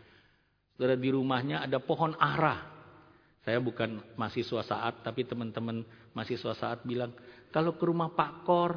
Saudara 0.74 0.98
di 0.98 1.14
rumahnya 1.14 1.62
ada 1.62 1.78
pohon 1.78 2.18
ara. 2.18 2.81
Saya 3.42 3.58
bukan 3.58 4.02
mahasiswa 4.18 4.62
saat, 4.62 5.02
tapi 5.02 5.26
teman-teman 5.26 5.82
mahasiswa 6.14 6.54
saat 6.54 6.86
bilang, 6.86 7.10
kalau 7.50 7.74
ke 7.74 7.84
rumah 7.90 8.14
Pak 8.14 8.46
Kor, 8.46 8.72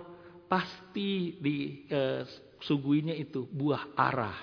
pasti 0.49 1.37
di 1.37 1.85
eh, 1.89 2.25
suguinya 2.65 3.13
itu 3.13 3.45
buah 3.45 3.93
arah. 3.93 4.39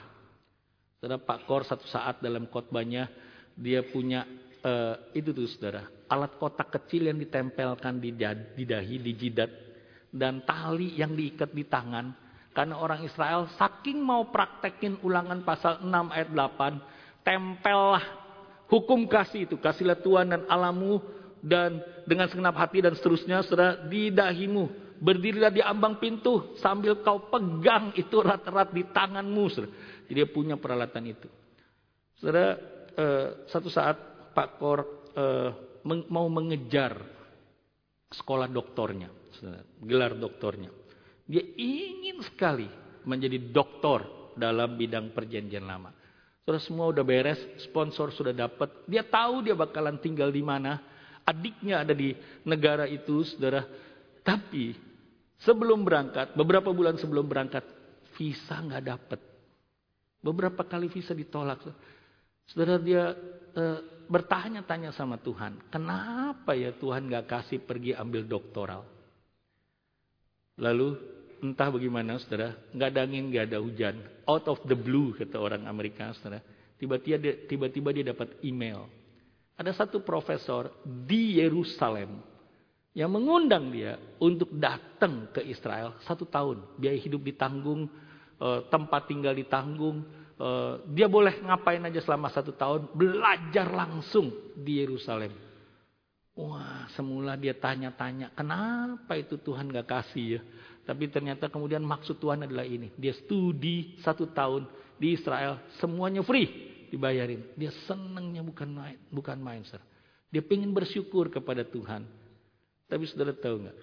Saudara 1.01 1.17
Pak 1.17 1.49
Kor 1.49 1.65
satu 1.65 1.89
saat 1.89 2.21
dalam 2.21 2.45
khotbahnya 2.45 3.09
dia 3.57 3.81
punya 3.81 4.23
uh, 4.61 4.95
itu 5.11 5.33
tuh 5.33 5.49
saudara 5.49 5.89
alat 6.07 6.37
kotak 6.37 6.69
kecil 6.69 7.09
yang 7.09 7.17
ditempelkan 7.17 7.97
di, 7.97 8.13
di 8.55 8.63
dahi, 8.63 8.95
di 9.01 9.11
jidat 9.17 9.51
dan 10.11 10.43
tali 10.45 10.93
yang 10.99 11.15
diikat 11.15 11.49
di 11.55 11.65
tangan 11.65 12.13
karena 12.51 12.75
orang 12.77 13.01
Israel 13.07 13.47
saking 13.55 13.97
mau 14.03 14.27
praktekin 14.27 14.99
ulangan 15.01 15.41
pasal 15.41 15.81
6 15.81 15.89
ayat 15.89 16.29
8 16.29 17.23
tempellah 17.23 18.05
hukum 18.71 19.03
kasih 19.05 19.45
itu 19.45 19.59
kasihlah 19.59 19.99
Tuhan 19.99 20.31
dan 20.31 20.41
alamu 20.47 21.03
dan 21.43 21.83
dengan 22.07 22.31
segenap 22.31 22.55
hati 22.55 22.79
dan 22.79 22.95
seterusnya 22.95 23.43
saudara 23.43 23.83
di 23.85 24.07
dahimu 24.09 24.91
Berdirilah 25.01 25.49
di 25.49 25.65
ambang 25.65 25.97
pintu 25.97 26.53
sambil 26.61 27.01
kau 27.01 27.25
pegang 27.25 27.89
itu 27.97 28.21
rat-rat 28.21 28.69
di 28.69 28.85
tanganmu. 28.85 29.43
Saudara. 29.49 29.73
Jadi 30.05 30.13
dia 30.13 30.29
punya 30.29 30.61
peralatan 30.61 31.09
itu. 31.09 31.25
Saudara, 32.21 32.53
eh, 32.93 33.27
satu 33.49 33.65
saat 33.73 33.97
Pak 34.37 34.61
Kor 34.61 35.09
eh, 35.17 35.49
meng, 35.89 36.05
mau 36.05 36.29
mengejar 36.29 37.01
sekolah 38.13 38.45
doktornya, 38.45 39.09
saudara, 39.33 39.65
gelar 39.81 40.13
doktornya. 40.13 40.69
Dia 41.25 41.49
ingin 41.57 42.21
sekali 42.21 42.69
menjadi 43.01 43.41
doktor 43.49 44.31
dalam 44.37 44.77
bidang 44.77 45.17
perjanjian 45.17 45.65
lama. 45.65 45.89
Saudara 46.41 46.61
semua 46.61 46.89
udah 46.89 47.05
beres, 47.05 47.39
sponsor 47.69 48.09
sudah 48.11 48.33
dapat. 48.33 48.69
Dia 48.89 49.05
tahu 49.05 49.45
dia 49.45 49.53
bakalan 49.53 50.01
tinggal 50.01 50.33
di 50.33 50.41
mana. 50.41 50.81
Adiknya 51.21 51.85
ada 51.85 51.93
di 51.93 52.17
negara 52.43 52.89
itu, 52.89 53.21
saudara. 53.21 53.61
Tapi 54.25 54.91
Sebelum 55.41 55.81
berangkat, 55.81 56.37
beberapa 56.37 56.69
bulan 56.69 57.01
sebelum 57.01 57.25
berangkat, 57.25 57.65
visa 58.13 58.61
nggak 58.61 58.85
dapat. 58.85 59.19
Beberapa 60.21 60.61
kali 60.61 60.85
visa 60.85 61.17
ditolak. 61.17 61.65
Saudara 62.45 62.77
dia 62.77 63.17
e, 63.49 63.63
bertanya-tanya 64.05 64.93
sama 64.93 65.17
Tuhan, 65.17 65.57
kenapa 65.73 66.53
ya 66.53 66.69
Tuhan 66.77 67.09
nggak 67.09 67.25
kasih 67.25 67.57
pergi 67.65 67.97
ambil 67.97 68.21
doktoral? 68.29 68.85
Lalu 70.61 70.93
entah 71.41 71.73
bagaimana 71.73 72.21
saudara, 72.21 72.55
nggak 72.71 72.89
ada 72.93 73.01
angin, 73.03 73.33
nggak 73.33 73.45
ada 73.49 73.57
hujan, 73.59 73.95
out 74.29 74.45
of 74.47 74.61
the 74.69 74.77
blue 74.77 75.17
kata 75.17 75.35
orang 75.41 75.65
Amerika 75.65 76.13
saudara. 76.17 76.39
Tiba-tiba 76.77 77.17
dia, 77.21 77.33
tiba-tiba 77.45 77.89
dia 77.93 78.05
dapat 78.13 78.37
email. 78.41 78.89
Ada 79.57 79.85
satu 79.85 80.01
profesor 80.01 80.73
di 80.85 81.37
Yerusalem 81.37 82.21
yang 82.97 83.13
mengundang 83.13 83.69
dia 83.69 83.97
untuk 84.17 84.49
datang 84.57 85.29
ke 85.29 85.45
Israel 85.45 86.01
satu 86.01 86.25
tahun. 86.25 86.81
Biaya 86.81 86.97
hidup 86.97 87.21
ditanggung, 87.21 87.85
eh, 88.41 88.59
tempat 88.73 89.05
tinggal 89.05 89.37
ditanggung. 89.37 90.01
Eh, 90.41 90.73
dia 90.97 91.05
boleh 91.05 91.37
ngapain 91.45 91.85
aja 91.85 92.01
selama 92.01 92.33
satu 92.33 92.57
tahun, 92.57 92.89
belajar 92.97 93.69
langsung 93.69 94.33
di 94.57 94.81
Yerusalem. 94.81 95.51
Wah, 96.31 96.89
semula 96.95 97.35
dia 97.35 97.51
tanya-tanya, 97.51 98.31
kenapa 98.33 99.19
itu 99.19 99.35
Tuhan 99.37 99.67
gak 99.67 99.85
kasih 99.85 100.39
ya? 100.39 100.41
Tapi 100.81 101.07
ternyata 101.13 101.47
kemudian 101.47 101.85
maksud 101.85 102.17
Tuhan 102.17 102.45
adalah 102.49 102.65
ini. 102.65 102.89
Dia 102.97 103.13
studi 103.13 103.95
satu 104.01 104.29
tahun 104.33 104.65
di 104.97 105.13
Israel, 105.17 105.61
semuanya 105.77 106.25
free 106.25 106.49
dibayarin. 106.91 107.55
Dia 107.55 107.71
senangnya 107.87 108.43
bukan 108.43 108.69
main, 108.69 108.97
bukan 109.07 109.37
main, 109.39 109.63
sir. 109.63 109.79
Dia 110.27 110.43
pengen 110.43 110.75
bersyukur 110.75 111.31
kepada 111.31 111.63
Tuhan. 111.63 112.03
Tapi 112.91 113.03
saudara 113.07 113.31
tahu 113.31 113.67
nggak? 113.67 113.77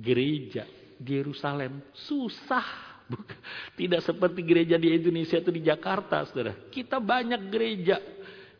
Gereja 0.00 0.64
di 0.96 1.12
Yerusalem 1.20 1.84
susah. 2.08 2.88
Bukan. 3.10 3.36
Tidak 3.74 4.00
seperti 4.06 4.40
gereja 4.46 4.78
di 4.78 4.94
Indonesia 4.94 5.42
atau 5.42 5.50
di 5.50 5.66
Jakarta, 5.66 6.24
saudara. 6.30 6.54
Kita 6.70 7.02
banyak 7.02 7.42
gereja. 7.50 7.98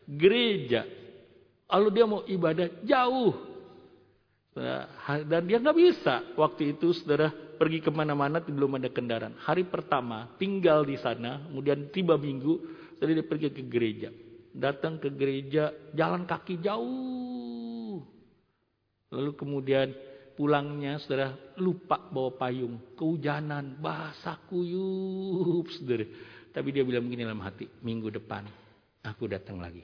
Gereja. 0.03 0.83
Lalu 1.71 1.87
dia 1.95 2.05
mau 2.05 2.21
ibadah 2.27 2.67
jauh. 2.83 3.31
Dan 5.25 5.41
dia 5.47 5.57
nggak 5.61 5.77
bisa. 5.77 6.15
Waktu 6.35 6.75
itu 6.75 6.91
saudara 6.91 7.31
pergi 7.61 7.77
ke 7.77 7.93
mana-mana 7.93 8.41
belum 8.41 8.81
ada 8.81 8.89
kendaraan. 8.89 9.37
Hari 9.37 9.69
pertama 9.69 10.33
tinggal 10.41 10.81
di 10.81 10.97
sana. 10.97 11.45
Kemudian 11.45 11.93
tiba 11.93 12.17
minggu. 12.17 12.57
Saudara 12.97 13.21
dia 13.21 13.25
pergi 13.29 13.53
ke 13.53 13.61
gereja. 13.69 14.09
Datang 14.49 14.97
ke 14.97 15.13
gereja 15.13 15.69
jalan 15.93 16.25
kaki 16.25 16.59
jauh 16.59 18.01
Lalu 19.11 19.31
kemudian 19.35 19.91
pulangnya 20.39 20.95
saudara 21.03 21.35
lupa 21.59 21.99
bawa 21.99 22.31
payung. 22.39 22.95
Kehujanan, 22.95 23.77
basah 23.77 24.39
kuyup 24.47 25.67
saudara. 25.75 26.07
Tapi 26.51 26.67
dia 26.71 26.83
bilang 26.83 27.07
begini 27.07 27.27
dalam 27.27 27.43
hati, 27.43 27.67
minggu 27.83 28.11
depan 28.11 28.47
aku 29.03 29.27
datang 29.27 29.59
lagi. 29.59 29.83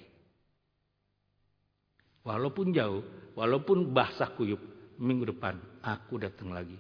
Walaupun 2.24 2.76
jauh, 2.76 3.04
walaupun 3.40 3.92
basah 3.92 4.36
kuyup, 4.36 4.60
minggu 5.00 5.32
depan 5.32 5.60
aku 5.84 6.20
datang 6.20 6.52
lagi. 6.52 6.76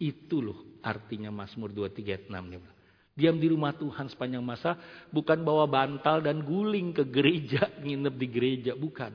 Itu 0.00 0.40
loh 0.40 0.80
artinya 0.80 1.28
Mazmur 1.28 1.76
23 1.76 2.00
ayat 2.08 2.24
6. 2.32 2.80
Diam 3.20 3.36
di 3.36 3.52
rumah 3.52 3.76
Tuhan 3.76 4.08
sepanjang 4.08 4.40
masa 4.40 4.80
bukan 5.12 5.44
bawa 5.44 5.68
bantal 5.68 6.24
dan 6.24 6.40
guling 6.40 6.96
ke 6.96 7.04
gereja, 7.04 7.68
nginep 7.84 8.14
di 8.16 8.26
gereja, 8.32 8.72
bukan. 8.72 9.12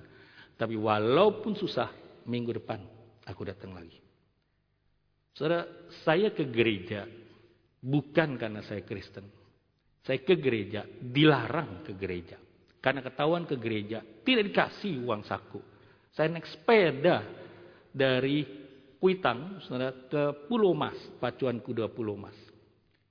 Tapi 0.55 0.77
walaupun 0.77 1.57
susah, 1.57 1.89
minggu 2.29 2.53
depan 2.61 2.79
aku 3.25 3.41
datang 3.49 3.73
lagi. 3.73 3.97
Saudara, 5.35 5.67
saya 6.05 6.31
ke 6.31 6.47
gereja 6.47 7.03
bukan 7.81 8.39
karena 8.39 8.63
saya 8.63 8.85
Kristen. 8.85 9.27
Saya 10.05 10.21
ke 10.21 10.37
gereja 10.37 10.85
dilarang 11.01 11.81
ke 11.81 11.97
gereja. 11.97 12.37
Karena 12.77 13.01
ketahuan 13.01 13.49
ke 13.49 13.57
gereja 13.57 14.05
tidak 14.21 14.53
dikasih 14.53 15.01
uang 15.01 15.25
saku. 15.25 15.57
Saya 16.13 16.29
naik 16.29 16.45
sepeda 16.45 17.25
dari 17.89 18.64
Kuitang 18.97 19.61
saudara, 19.65 19.91
ke 20.07 20.47
Pulau 20.47 20.71
Mas, 20.73 20.97
pacuan 21.19 21.59
kuda 21.59 21.91
Pulau 21.91 22.15
Mas. 22.15 22.35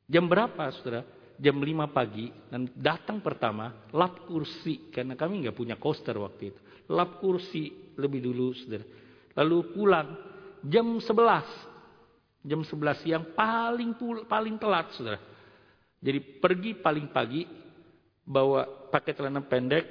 Jam 0.08 0.28
berapa 0.28 0.70
saudara? 0.80 1.04
Jam 1.34 1.58
5 1.58 1.90
pagi 1.90 2.30
dan 2.46 2.70
datang 2.78 3.18
pertama 3.18 3.90
lap 3.90 4.22
kursi 4.22 4.86
karena 4.94 5.18
kami 5.18 5.42
nggak 5.42 5.58
punya 5.58 5.74
coaster 5.74 6.14
waktu 6.14 6.54
itu. 6.54 6.60
Lap 6.94 7.18
kursi 7.18 7.94
lebih 7.98 8.22
dulu 8.22 8.54
saudara 8.54 8.86
Lalu 9.34 9.74
pulang 9.74 10.08
jam 10.62 10.86
11. 11.02 12.46
Jam 12.46 12.60
11 12.62 13.02
siang 13.02 13.24
paling 13.34 13.96
paling 14.28 14.56
telat, 14.60 14.92
Saudara. 14.94 15.18
Jadi 15.98 16.20
pergi 16.38 16.76
paling 16.76 17.08
pagi 17.08 17.42
bawa 18.24 18.92
pakai 18.92 19.12
celana 19.16 19.40
pendek, 19.42 19.84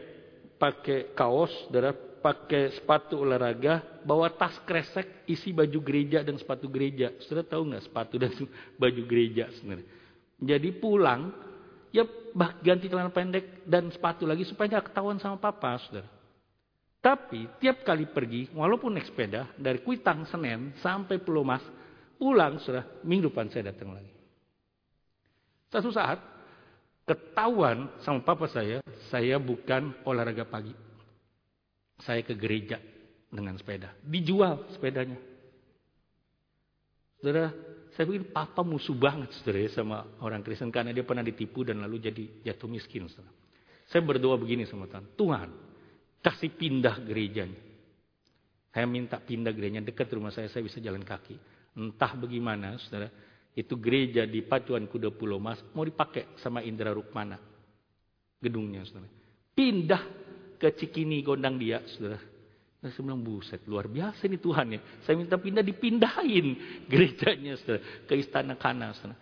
pakai 0.61 1.11
kaos, 1.17 1.49
Saudara, 1.67 1.91
pakai 2.23 2.79
sepatu 2.79 3.19
olahraga, 3.19 4.01
bawa 4.07 4.31
tas 4.31 4.55
kresek 4.63 5.27
isi 5.27 5.51
baju 5.51 5.79
gereja 5.83 6.23
dan 6.23 6.39
sepatu 6.39 6.71
gereja. 6.71 7.11
Saudara 7.27 7.43
tahu 7.43 7.67
nggak 7.67 7.83
sepatu 7.83 8.15
dan 8.15 8.31
baju 8.81 9.01
gereja 9.03 9.51
sebenarnya. 9.59 9.87
Jadi 10.39 10.69
pulang 10.79 11.35
ya 11.91 12.07
ganti 12.63 12.87
celana 12.87 13.11
pendek 13.11 13.67
dan 13.67 13.91
sepatu 13.91 14.23
lagi 14.23 14.47
supaya 14.47 14.79
nggak 14.79 14.95
ketahuan 14.95 15.19
sama 15.19 15.35
papa, 15.35 15.75
Saudara. 15.83 16.07
Tapi 17.03 17.51
tiap 17.59 17.83
kali 17.83 18.07
pergi, 18.07 18.47
walaupun 18.55 18.95
naik 18.95 19.11
sepeda, 19.11 19.51
dari 19.59 19.83
Kuitang 19.83 20.23
Senen 20.31 20.71
sampai 20.79 21.19
Pulau 21.19 21.43
Mas, 21.43 21.59
pulang 22.15 22.63
sudah 22.63 23.03
minggu 23.03 23.27
depan 23.27 23.51
saya 23.51 23.75
datang 23.75 23.91
lagi. 23.91 24.07
Satu 25.67 25.91
saat, 25.91 26.23
ketahuan 27.03 27.91
sama 28.07 28.23
papa 28.23 28.47
saya, 28.47 28.79
saya 29.11 29.35
bukan 29.35 29.91
olahraga 30.07 30.47
pagi. 30.47 30.71
Saya 32.01 32.25
ke 32.25 32.33
gereja 32.33 32.81
dengan 33.29 33.57
sepeda. 33.57 33.93
Dijual 34.01 34.69
sepedanya. 34.73 35.17
Saudara, 37.21 37.49
saya 37.93 38.09
pikir 38.09 38.33
papa 38.33 38.65
musuh 38.65 38.97
banget 38.97 39.31
saudara 39.37 39.63
ya, 39.63 39.69
sama 39.71 40.03
orang 40.19 40.41
Kristen 40.41 40.73
karena 40.73 40.91
dia 40.91 41.05
pernah 41.05 41.23
ditipu 41.23 41.61
dan 41.63 41.79
lalu 41.79 42.01
jadi 42.01 42.23
jatuh 42.51 42.67
miskin. 42.67 43.05
Saudara. 43.07 43.31
Saya 43.87 44.01
berdoa 44.01 44.35
begini 44.35 44.65
sama 44.65 44.89
Tuhan. 44.89 45.05
Tuhan, 45.15 45.49
kasih 46.19 46.51
pindah 46.57 46.99
gerejanya. 47.05 47.61
Saya 48.73 48.89
minta 48.89 49.21
pindah 49.21 49.53
gerejanya 49.53 49.85
dekat 49.85 50.09
rumah 50.17 50.33
saya, 50.33 50.49
saya 50.49 50.65
bisa 50.65 50.81
jalan 50.81 51.05
kaki. 51.05 51.37
Entah 51.77 52.17
bagaimana, 52.17 52.77
saudara. 52.81 53.09
Itu 53.53 53.77
gereja 53.77 54.25
di 54.25 54.41
Pacuan 54.41 54.89
Kuda 54.89 55.13
Pulau 55.13 55.37
Mas 55.37 55.61
mau 55.77 55.85
dipakai 55.85 56.33
sama 56.41 56.65
Indra 56.65 56.89
Rukmana. 56.89 57.37
Gedungnya, 58.41 58.81
saudara. 58.89 59.09
Pindah 59.53 60.22
ke 60.57 60.73
Cikini 60.75 61.21
Gondang 61.23 61.57
dia, 61.57 61.81
saudara. 61.93 62.19
Nah, 62.83 62.91
saya 62.91 63.07
bilang, 63.07 63.23
buset, 63.23 63.63
luar 63.63 63.87
biasa 63.87 64.27
ini 64.27 64.35
Tuhan 64.35 64.75
ya. 64.75 64.79
Saya 65.07 65.15
minta 65.15 65.39
pindah, 65.39 65.63
dipindahin 65.63 66.47
gerejanya, 66.91 67.55
saudara. 67.63 67.79
Ke 68.03 68.13
Istana 68.19 68.59
Kana, 68.59 68.91
saudara. 68.91 69.15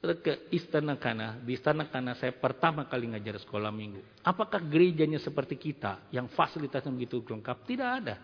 Saudara, 0.00 0.18
ke 0.24 0.32
Istana 0.48 0.94
Kana. 0.96 1.26
Di 1.44 1.52
Istana 1.52 1.84
Kana 1.92 2.16
saya 2.16 2.32
pertama 2.32 2.88
kali 2.88 3.12
ngajar 3.12 3.36
sekolah 3.44 3.68
minggu. 3.68 4.24
Apakah 4.24 4.64
gerejanya 4.64 5.20
seperti 5.20 5.60
kita, 5.60 6.08
yang 6.16 6.32
fasilitasnya 6.32 6.88
begitu 6.96 7.20
lengkap? 7.20 7.56
Tidak 7.68 7.90
ada. 8.00 8.16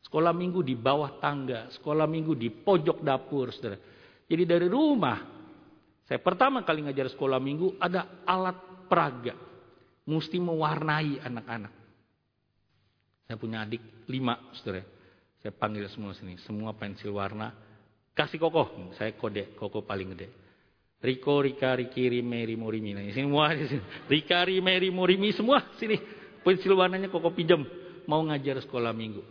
Sekolah 0.00 0.32
minggu 0.32 0.64
di 0.64 0.80
bawah 0.80 1.20
tangga, 1.20 1.68
sekolah 1.76 2.08
minggu 2.08 2.32
di 2.32 2.48
pojok 2.48 3.04
dapur, 3.04 3.52
saudara. 3.52 3.76
Jadi 4.24 4.48
dari 4.48 4.64
rumah, 4.64 5.20
saya 6.08 6.24
pertama 6.24 6.64
kali 6.64 6.88
ngajar 6.88 7.12
sekolah 7.12 7.36
minggu, 7.36 7.76
ada 7.76 8.24
alat 8.24 8.88
peraga. 8.88 9.36
Mesti 10.08 10.40
mewarnai 10.40 11.20
anak-anak. 11.20 11.81
Saya 13.26 13.36
punya 13.38 13.64
adik 13.64 14.06
lima, 14.08 14.38
saudara. 14.56 14.82
Saya 15.42 15.52
panggil 15.54 15.86
semua 15.90 16.14
sini, 16.14 16.38
semua 16.46 16.70
pensil 16.74 17.10
warna. 17.10 17.50
Kasih 18.12 18.38
kokoh, 18.38 18.94
saya 18.94 19.16
kode, 19.16 19.56
kokoh 19.58 19.82
paling 19.82 20.14
gede. 20.14 20.28
Riko, 21.02 21.42
Rika, 21.42 21.74
Riki, 21.74 22.06
Rime, 22.06 22.46
Rimo, 22.46 22.70
Rimi. 22.70 22.94
Nah, 22.94 23.02
semua 23.10 23.50
di 23.58 23.66
sini. 23.66 23.82
Rika, 24.06 24.46
Rime, 24.46 24.70
Rimo, 24.78 25.02
Rimi, 25.02 25.34
semua 25.34 25.58
sini. 25.74 25.98
Pensil 26.46 26.78
warnanya 26.78 27.10
kokoh 27.10 27.34
pinjam. 27.34 27.66
Mau 28.06 28.22
ngajar 28.22 28.62
sekolah 28.62 28.94
minggu. 28.94 29.22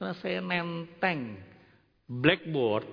Nah, 0.00 0.16
saya 0.24 0.40
nenteng 0.40 1.36
blackboard. 2.08 2.86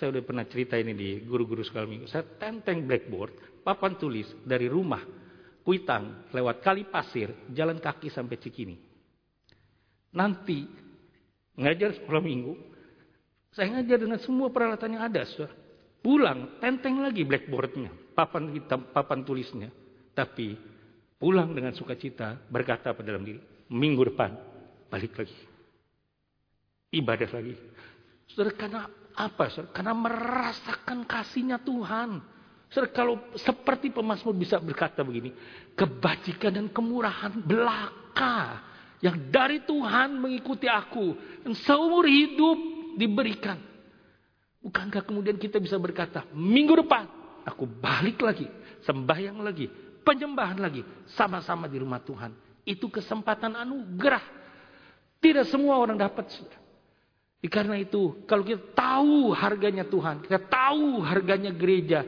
Saya 0.00 0.16
udah 0.16 0.24
pernah 0.24 0.48
cerita 0.48 0.80
ini 0.80 0.96
di 0.96 1.20
guru-guru 1.28 1.60
sekolah 1.60 1.84
minggu. 1.84 2.06
Saya 2.08 2.24
tenteng 2.40 2.88
blackboard, 2.88 3.60
papan 3.60 4.00
tulis 4.00 4.24
dari 4.48 4.64
rumah, 4.64 5.04
Kuitang, 5.64 6.28
lewat 6.28 6.60
kali 6.60 6.84
pasir, 6.92 7.48
jalan 7.48 7.80
kaki 7.80 8.12
sampai 8.12 8.36
Cikini. 8.36 8.76
Nanti 10.14 10.62
ngajar 11.58 11.98
sekolah 11.98 12.22
minggu, 12.22 12.54
saya 13.50 13.78
ngajar 13.78 13.98
dengan 13.98 14.18
semua 14.22 14.48
peralatan 14.50 14.98
yang 14.98 15.04
ada. 15.06 15.26
Saudara. 15.26 15.54
Pulang, 16.04 16.60
tenteng 16.60 17.00
lagi 17.00 17.24
blackboardnya, 17.24 18.14
papan 18.14 18.54
hitam, 18.54 18.86
papan 18.94 19.26
tulisnya. 19.26 19.72
Tapi 20.14 20.54
pulang 21.18 21.50
dengan 21.50 21.74
sukacita 21.74 22.38
berkata 22.46 22.94
pada 22.94 23.10
dalam 23.10 23.26
diri, 23.26 23.40
minggu 23.72 24.14
depan 24.14 24.30
balik 24.92 25.18
lagi. 25.18 25.38
Ibadah 26.94 27.30
lagi. 27.34 27.54
Saudara, 28.30 28.52
karena 28.54 28.82
apa? 29.18 29.50
Saudara? 29.50 29.72
Karena 29.74 29.94
merasakan 29.96 30.98
kasihnya 31.08 31.58
Tuhan. 31.64 32.22
Saudara, 32.70 32.90
kalau 32.94 33.18
seperti 33.34 33.90
pemazmur 33.90 34.36
bisa 34.36 34.60
berkata 34.62 35.02
begini, 35.02 35.34
kebajikan 35.74 36.54
dan 36.54 36.66
kemurahan 36.70 37.32
belaka 37.42 38.73
yang 39.04 39.28
dari 39.28 39.60
Tuhan 39.68 40.16
mengikuti 40.16 40.64
aku 40.64 41.12
dan 41.44 41.52
seumur 41.52 42.08
hidup 42.08 42.56
diberikan. 42.96 43.60
Bukankah 44.64 45.04
kemudian 45.04 45.36
kita 45.36 45.60
bisa 45.60 45.76
berkata, 45.76 46.24
minggu 46.32 46.72
depan 46.80 47.04
aku 47.44 47.68
balik 47.68 48.24
lagi, 48.24 48.48
sembahyang 48.88 49.44
lagi, 49.44 49.68
penyembahan 50.00 50.56
lagi, 50.56 50.80
sama-sama 51.12 51.68
di 51.68 51.76
rumah 51.76 52.00
Tuhan. 52.00 52.32
Itu 52.64 52.88
kesempatan 52.88 53.60
anugerah. 53.60 54.24
Tidak 55.20 55.44
semua 55.52 55.76
orang 55.76 56.00
dapat. 56.00 56.32
Karena 57.44 57.76
itu, 57.76 58.24
kalau 58.24 58.40
kita 58.40 58.72
tahu 58.72 59.36
harganya 59.36 59.84
Tuhan, 59.84 60.24
kita 60.24 60.40
tahu 60.48 61.04
harganya 61.04 61.52
gereja, 61.52 62.00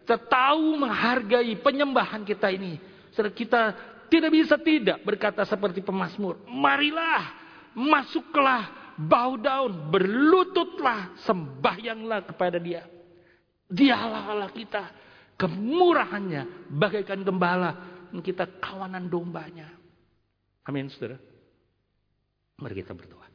kita 0.00 0.16
tahu 0.16 0.80
menghargai 0.80 1.60
penyembahan 1.60 2.24
kita 2.24 2.48
ini, 2.48 2.80
kita 3.12 3.76
tidak 4.08 4.30
bisa 4.32 4.56
tidak 4.60 5.04
berkata 5.04 5.44
seperti 5.44 5.84
pemazmur. 5.84 6.40
Marilah, 6.48 7.32
masuklah, 7.76 8.94
bow 8.96 9.36
down, 9.38 9.92
berlututlah, 9.92 11.16
sembahyanglah 11.22 12.26
kepada 12.28 12.58
dia. 12.58 12.84
Dialah 13.68 14.22
Allah 14.32 14.50
kita. 14.50 14.84
Kemurahannya 15.38 16.72
bagaikan 16.72 17.22
gembala. 17.22 18.00
Kita 18.10 18.58
kawanan 18.58 19.06
dombanya. 19.06 19.68
Amin 20.64 20.88
saudara. 20.90 21.20
Mari 22.58 22.74
kita 22.74 22.96
berdoa. 22.96 23.28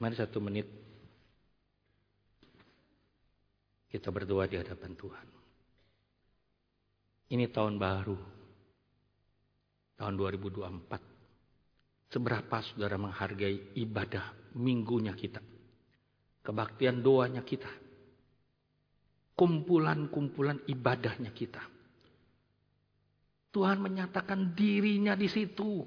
Mari 0.00 0.16
satu 0.16 0.40
menit 0.40 0.89
kita 3.90 4.14
berdoa 4.14 4.46
di 4.46 4.54
hadapan 4.54 4.94
Tuhan. 4.94 5.26
Ini 7.34 7.50
tahun 7.50 7.74
baru. 7.74 8.18
Tahun 9.98 10.14
2024. 10.14 12.10
Seberapa 12.10 12.56
saudara 12.62 12.94
menghargai 12.98 13.74
ibadah 13.74 14.54
minggunya 14.54 15.14
kita. 15.14 15.42
Kebaktian 16.42 17.02
doanya 17.02 17.42
kita. 17.42 17.70
Kumpulan-kumpulan 19.34 20.62
ibadahnya 20.70 21.34
kita. 21.34 21.62
Tuhan 23.50 23.82
menyatakan 23.82 24.54
dirinya 24.54 25.18
di 25.18 25.26
situ. 25.26 25.82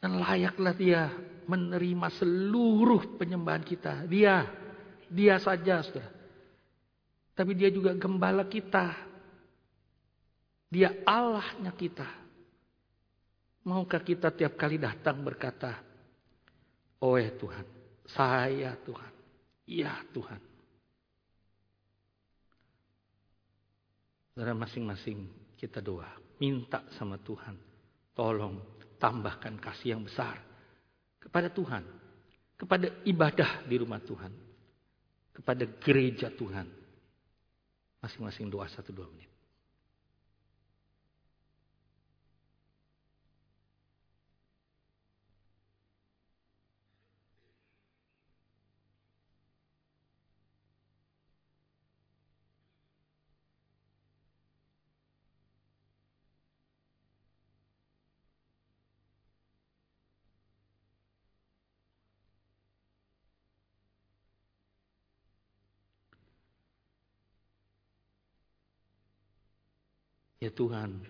Dan 0.00 0.22
layaklah 0.22 0.74
dia 0.74 1.10
menerima 1.50 2.08
seluruh 2.14 3.18
penyembahan 3.18 3.62
kita. 3.66 4.06
Dia 4.06 4.59
dia 5.10 5.42
saja, 5.42 5.82
saudara. 5.82 6.06
Tapi 7.34 7.52
dia 7.58 7.66
juga 7.74 7.90
gembala 7.98 8.46
kita. 8.46 8.94
Dia 10.70 11.02
Allahnya 11.02 11.74
kita. 11.74 12.06
Maukah 13.66 14.00
kita 14.00 14.30
tiap 14.30 14.54
kali 14.54 14.78
datang 14.78 15.20
berkata, 15.20 15.82
Oh 17.00 17.16
ya 17.16 17.32
Tuhan, 17.32 17.66
saya 18.08 18.76
Tuhan, 18.84 19.12
iya 19.64 19.92
Tuhan. 20.12 20.40
Saudara 24.32 24.52
masing-masing 24.56 25.28
kita 25.56 25.84
doa, 25.84 26.08
minta 26.40 26.84
sama 26.96 27.20
Tuhan, 27.20 27.56
tolong 28.16 28.60
tambahkan 29.00 29.56
kasih 29.60 29.96
yang 29.96 30.04
besar 30.04 30.40
kepada 31.20 31.52
Tuhan, 31.52 31.84
kepada 32.56 32.88
ibadah 33.04 33.64
di 33.64 33.76
rumah 33.80 34.00
Tuhan, 34.00 34.32
kepada 35.40 35.64
gereja 35.80 36.28
Tuhan. 36.28 36.68
Masing-masing 38.04 38.52
doa 38.52 38.68
satu 38.68 38.92
dua 38.92 39.08
menit. 39.08 39.29
Ya 70.40 70.48
Tuhan, 70.48 71.04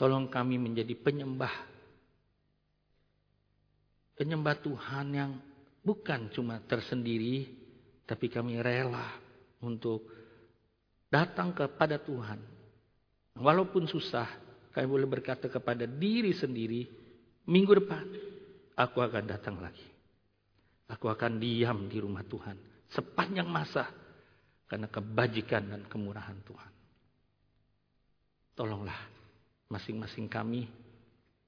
tolong 0.00 0.32
kami 0.32 0.56
menjadi 0.56 0.96
penyembah. 0.96 1.52
Penyembah 4.16 4.56
Tuhan 4.64 5.06
yang 5.12 5.36
bukan 5.84 6.32
cuma 6.32 6.64
tersendiri, 6.64 7.44
tapi 8.08 8.32
kami 8.32 8.56
rela 8.64 9.04
untuk 9.60 10.08
datang 11.12 11.52
kepada 11.52 12.00
Tuhan. 12.00 12.40
Walaupun 13.36 13.84
susah, 13.84 14.28
kami 14.72 14.88
boleh 14.88 15.04
berkata 15.04 15.52
kepada 15.52 15.84
diri 15.84 16.32
sendiri, 16.32 16.88
minggu 17.44 17.84
depan 17.84 18.04
aku 18.80 19.04
akan 19.04 19.24
datang 19.28 19.60
lagi. 19.60 19.84
Aku 20.88 21.12
akan 21.12 21.36
diam 21.36 21.84
di 21.84 22.00
rumah 22.00 22.24
Tuhan 22.24 22.56
sepanjang 22.90 23.46
masa 23.46 23.86
karena 24.66 24.88
kebajikan 24.88 25.68
dan 25.68 25.84
kemurahan 25.86 26.40
Tuhan. 26.48 26.79
Tolonglah 28.60 29.08
masing-masing 29.72 30.28
kami 30.28 30.68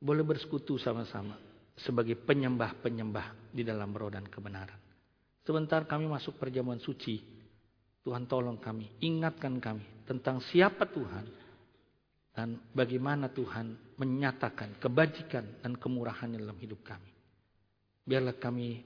boleh 0.00 0.24
bersekutu 0.24 0.80
sama-sama 0.80 1.36
sebagai 1.76 2.16
penyembah-penyembah 2.16 3.52
di 3.52 3.60
dalam 3.60 3.92
roh 3.92 4.08
dan 4.08 4.24
kebenaran. 4.24 4.80
Sebentar 5.44 5.84
kami 5.84 6.08
masuk 6.08 6.40
perjamuan 6.40 6.80
suci, 6.80 7.20
Tuhan 8.00 8.24
tolong 8.24 8.56
kami, 8.56 8.88
ingatkan 9.04 9.60
kami 9.60 9.84
tentang 10.08 10.40
siapa 10.40 10.88
Tuhan 10.88 11.28
dan 12.32 12.56
bagaimana 12.72 13.28
Tuhan 13.28 13.76
menyatakan 14.00 14.80
kebajikan 14.80 15.60
dan 15.60 15.76
kemurahan 15.76 16.32
dalam 16.32 16.56
hidup 16.56 16.80
kami. 16.80 17.12
Biarlah 18.08 18.40
kami 18.40 18.80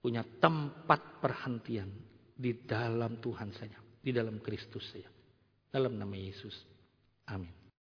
punya 0.00 0.24
tempat 0.40 1.20
perhentian 1.20 1.92
di 2.32 2.64
dalam 2.64 3.20
Tuhan 3.20 3.52
saja, 3.52 3.76
di 4.00 4.08
dalam 4.08 4.40
Kristus 4.40 4.88
saja. 4.88 5.12
Dalam 5.68 6.00
nama 6.00 6.16
Yesus. 6.16 6.56
Amin. 7.28 7.57